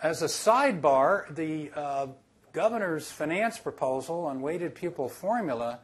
[0.02, 2.08] as a sidebar, the uh,
[2.54, 5.80] governor's finance proposal on weighted pupil formula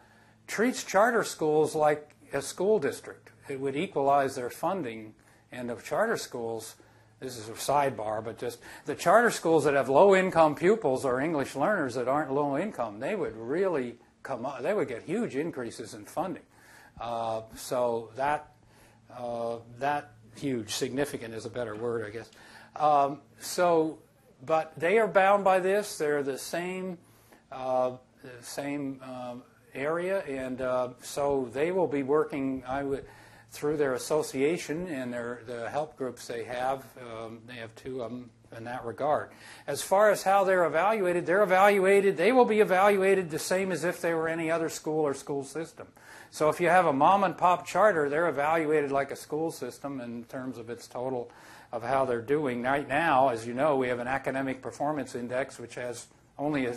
[0.48, 3.32] treats charter schools like a school district.
[3.48, 5.14] It would equalize their funding,
[5.52, 6.76] and of charter schools,
[7.20, 11.22] this is a sidebar, but just the charter schools that have low income pupils or
[11.22, 15.36] English learners that aren't low income, they would really come up, they would get huge
[15.36, 16.44] increases in funding.
[17.00, 18.52] Uh, so that
[19.16, 22.30] uh, that huge, significant is a better word, I guess.
[22.76, 24.00] Um, so,
[24.46, 25.98] but they are bound by this.
[25.98, 26.98] They're the same
[27.52, 27.92] uh,
[28.24, 29.44] the same um,
[29.76, 32.64] area, and uh, so they will be working.
[33.52, 36.84] Through their association and their the help groups they have.
[37.00, 39.30] Um, they have two of them in that regard.
[39.68, 42.18] As far as how they're evaluated, they're evaluated.
[42.18, 45.44] They will be evaluated the same as if they were any other school or school
[45.44, 45.88] system.
[46.32, 50.02] So if you have a mom and pop charter, they're evaluated like a school system
[50.02, 51.32] in terms of its total
[51.72, 52.64] of how they're doing.
[52.64, 56.68] Right now, as you know, we have an academic performance index which has only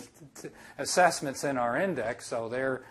[0.77, 2.83] assessments in our index, so they're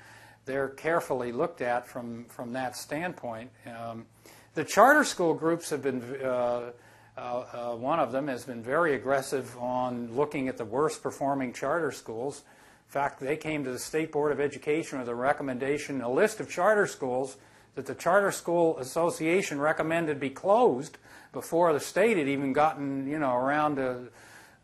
[0.45, 3.51] they're carefully looked at from from that standpoint.
[3.67, 4.07] Um,
[4.55, 6.03] the charter school groups have been.
[6.23, 6.73] Uh,
[7.17, 11.53] uh, uh, one of them has been very aggressive on looking at the worst performing
[11.53, 12.45] charter schools
[12.89, 16.41] in fact, they came to the State Board of Education with a recommendation, a list
[16.41, 17.37] of charter schools
[17.75, 20.97] that the Charter School Association recommended be closed
[21.35, 24.09] before the state had even gotten, you know, around to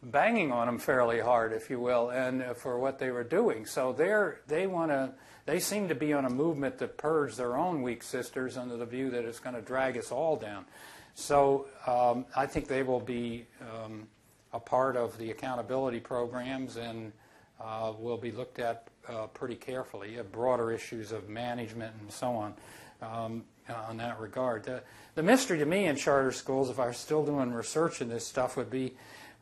[0.04, 3.66] banging on them fairly hard, if you will, and uh, for what they were doing.
[3.66, 5.12] So they're, they want to,
[5.46, 8.86] they seem to be on a movement to purge their own weak sisters under the
[8.86, 10.64] view that it's going to drag us all down.
[11.14, 14.06] So um, I think they will be um,
[14.52, 17.12] a part of the accountability programs and
[17.60, 20.14] uh, will be looked at uh, pretty carefully.
[20.14, 22.54] Have broader issues of management and so on
[23.00, 23.44] um,
[23.88, 24.64] on that regard.
[24.64, 24.82] The,
[25.14, 28.26] the mystery to me in charter schools, if I was still doing research in this
[28.26, 28.94] stuff, would be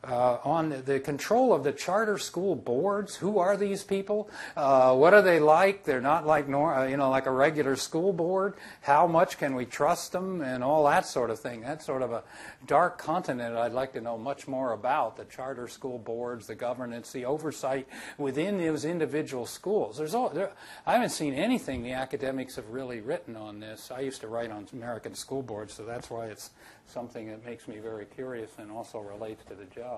[0.04, 3.14] uh, on the control of the charter school boards.
[3.16, 4.28] Who are these people?
[4.56, 5.84] Uh, what are they like?
[5.84, 8.54] They're not like nor, uh, you know like a regular school board.
[8.80, 11.60] How much can we trust them and all that sort of thing?
[11.60, 12.24] That's sort of a
[12.66, 15.16] dark continent I'd like to know much more about.
[15.16, 17.86] The charter school boards, the governance, the oversight
[18.18, 19.98] within those individual schools.
[19.98, 20.50] There's all, there,
[20.84, 23.90] I haven't seen anything the academics have really written on this.
[23.90, 26.50] I used to write on American school boards, so that's why it's
[26.86, 29.91] something that makes me very curious and also relates to the job.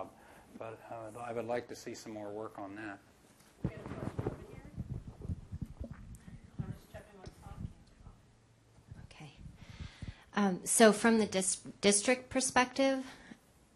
[0.59, 2.99] But I would, I would like to see some more work on that.
[3.63, 4.63] We had a question over here.
[6.61, 7.69] I'm just checking what Tom
[9.09, 9.33] came Okay.
[10.37, 13.05] Um, so from the dis- district perspective,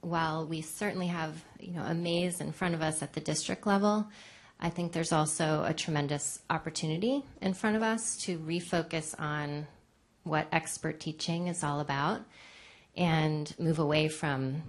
[0.00, 3.66] while we certainly have you know a maze in front of us at the district
[3.66, 4.08] level,
[4.60, 9.66] I think there's also a tremendous opportunity in front of us to refocus on
[10.24, 12.20] what expert teaching is all about
[12.96, 14.62] and move away from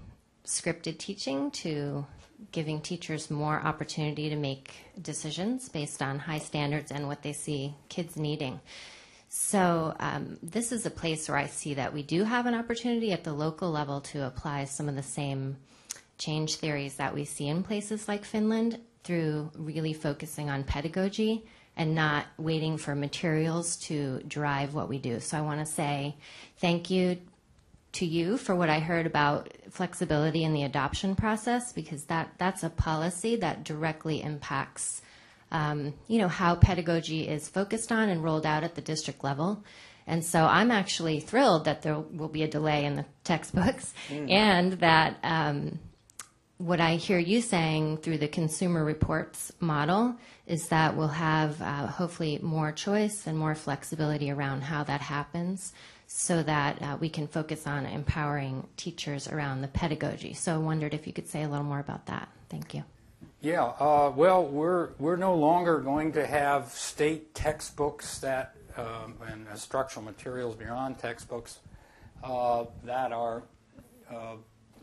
[0.46, 2.06] scripted teaching to
[2.52, 7.76] giving teachers more opportunity to make decisions based on high standards and what they see
[7.90, 8.60] kids needing.
[9.28, 13.12] So, um, this is a place where I see that we do have an opportunity
[13.12, 15.58] at the local level to apply some of the same
[16.18, 21.46] change theories that we see in places like Finland through really focusing on pedagogy
[21.78, 25.20] and not waiting for materials to drive what we do.
[25.20, 26.16] So, I want to say
[26.58, 27.20] thank you
[27.94, 32.64] to you for what I heard about flexibility in the adoption process because that, that's
[32.64, 35.02] a policy that directly impacts
[35.52, 39.64] um, you know, how pedagogy is focused on and rolled out at the district level.
[40.08, 44.74] And so I'm actually thrilled that there will be a delay in the textbooks and
[44.74, 45.80] that um,
[46.58, 50.16] what I hear you saying through the consumer reports model
[50.48, 55.74] is that we'll have uh, hopefully more choice and more flexibility around how that happens
[56.12, 60.34] so that uh, we can focus on empowering teachers around the pedagogy.
[60.34, 62.28] So I wondered if you could say a little more about that.
[62.50, 62.84] Thank you.
[63.42, 69.46] Yeah, uh, well, we're, we're no longer going to have state textbooks that, um, and
[69.52, 71.60] instructional materials beyond textbooks
[72.24, 73.44] uh, that are
[74.12, 74.34] uh,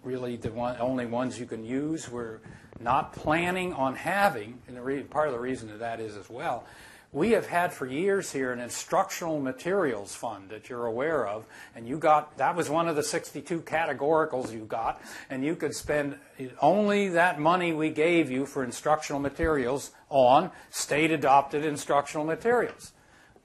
[0.04, 2.08] really the one, only ones you can use.
[2.08, 2.38] We're
[2.78, 6.64] not planning on having, and re- part of the reason of that is as well,
[7.12, 11.86] we have had for years here an instructional materials fund that you're aware of, and
[11.86, 15.00] you got that was one of the 62 categoricals you got,
[15.30, 16.18] and you could spend
[16.60, 22.92] only that money we gave you for instructional materials on state adopted instructional materials.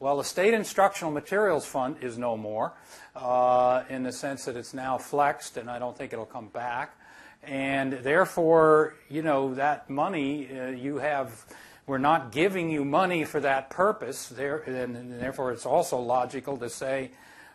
[0.02, 2.74] Well, the state instructional materials fund is no more,
[3.16, 6.98] uh, in the sense that it's now flexed, and I don't think it'll come back.
[7.44, 11.46] And therefore, you know, that money uh, you have
[11.86, 16.58] we're not giving you money for that purpose, there, and, and therefore it's also logical
[16.58, 17.12] to say,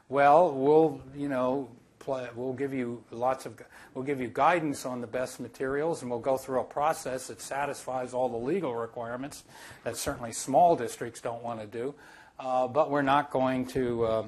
[0.08, 3.60] well, we'll, you know, pl- we'll give you lots of,
[3.94, 7.40] we'll give you guidance on the best materials, and we'll go through a process that
[7.40, 9.44] satisfies all the legal requirements
[9.84, 11.94] that certainly small districts don't want to do,
[12.38, 14.04] uh, but we're not going to.
[14.04, 14.24] Uh,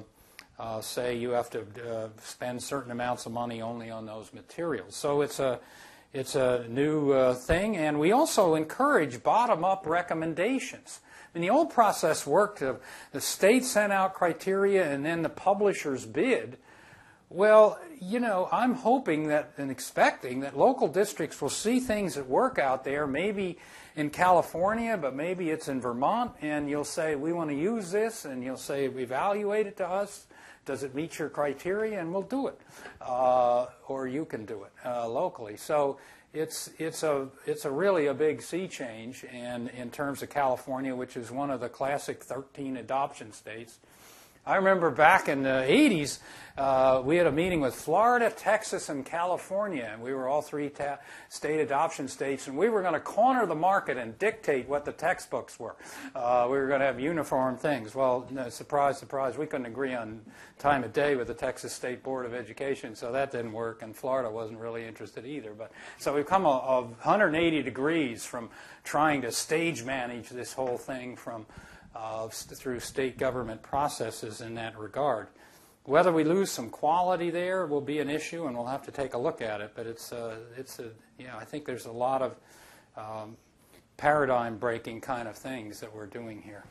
[0.59, 4.93] uh, say you have to uh, spend certain amounts of money only on those materials.
[4.93, 5.57] So it's a
[6.13, 11.01] it's a new uh, thing, and we also encourage bottom-up recommendations.
[11.03, 12.59] I mean, the old process worked.
[12.59, 16.57] The state sent out criteria, and then the publishers bid.
[17.29, 22.27] Well, you know, I'm hoping that and expecting that local districts will see things that
[22.27, 23.59] work out there, maybe
[23.95, 28.25] in California, but maybe it's in Vermont, and you'll say, we want to use this,
[28.25, 30.25] and you'll say, evaluate it to us.
[30.69, 31.99] Does it meet your criteria?
[31.99, 32.61] And we'll do it.
[33.01, 35.57] Uh, or you can do it uh, locally.
[35.57, 35.97] So
[36.31, 40.95] it's, it's, a, it's a really a big sea change and in terms of California,
[40.95, 43.79] which is one of the classic 13 adoption states.
[44.49, 46.17] I remember back in the 80s,
[46.57, 50.69] uh, we had a meeting with Florida, Texas, and California, and we were all three
[50.69, 50.97] ta-
[51.29, 54.91] state adoption states, and we were going to corner the market and dictate what the
[54.91, 55.75] textbooks were.
[56.15, 57.93] Uh, we were going to have uniform things.
[57.93, 60.19] Well, no, surprise, surprise, we couldn't agree on
[60.57, 63.95] time of day with the Texas State Board of Education, so that didn't work, and
[63.95, 65.53] Florida wasn't really interested either.
[65.53, 68.49] But so we've come a, a 180 degrees from
[68.83, 71.45] trying to stage manage this whole thing from
[71.95, 75.27] uh, through state government processes in that regard.
[75.85, 79.13] Whether we lose some quality there will be an issue, and we'll have to take
[79.13, 79.71] a look at it.
[79.75, 82.35] But it's a, it's a, yeah, I think there's a lot of
[82.95, 83.37] um,
[83.97, 86.63] paradigm-breaking kind of things that we're doing here.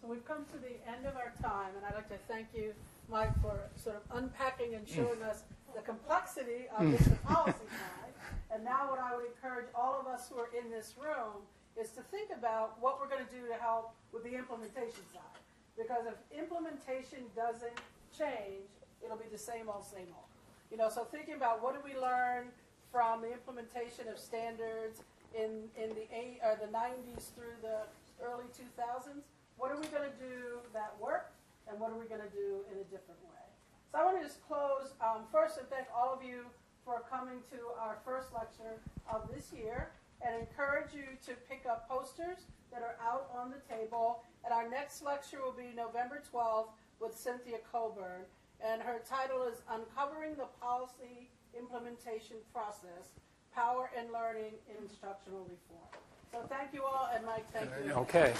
[0.00, 2.74] So we've come to the end of our time, and I'd like to thank you,
[3.08, 5.44] Mike, for sort of unpacking and showing us
[5.76, 8.12] the complexity of this policy side.
[8.52, 11.42] And now what I would encourage all of us who are in this room
[11.80, 15.40] is to think about what we're going to do to help with the implementation side.
[15.76, 17.80] Because if implementation doesn't
[18.12, 18.68] change,
[19.04, 20.28] it'll be the same old, same old.
[20.70, 22.52] You know, so thinking about what do we learn
[22.92, 25.00] from the implementation of standards
[25.32, 27.88] in, in the eight, or the 90s through the
[28.20, 29.24] early 2000s,
[29.56, 31.32] what are we going to do that worked,
[31.68, 33.44] and what are we going to do in a different way?
[33.92, 36.44] So I want to just close um, first and thank all of you
[36.84, 38.76] for coming to our first lecture
[39.08, 39.88] of this year
[40.24, 44.22] and encourage you to pick up posters that are out on the table.
[44.44, 46.70] And our next lecture will be November 12th
[47.00, 48.22] with Cynthia Coburn.
[48.64, 53.12] And her title is Uncovering the Policy Implementation Process
[53.54, 55.88] power and learning in instructional reform.
[56.32, 57.92] So thank you all, and Mike, thank you.
[57.92, 58.32] Okay.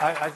[0.00, 0.32] I, I,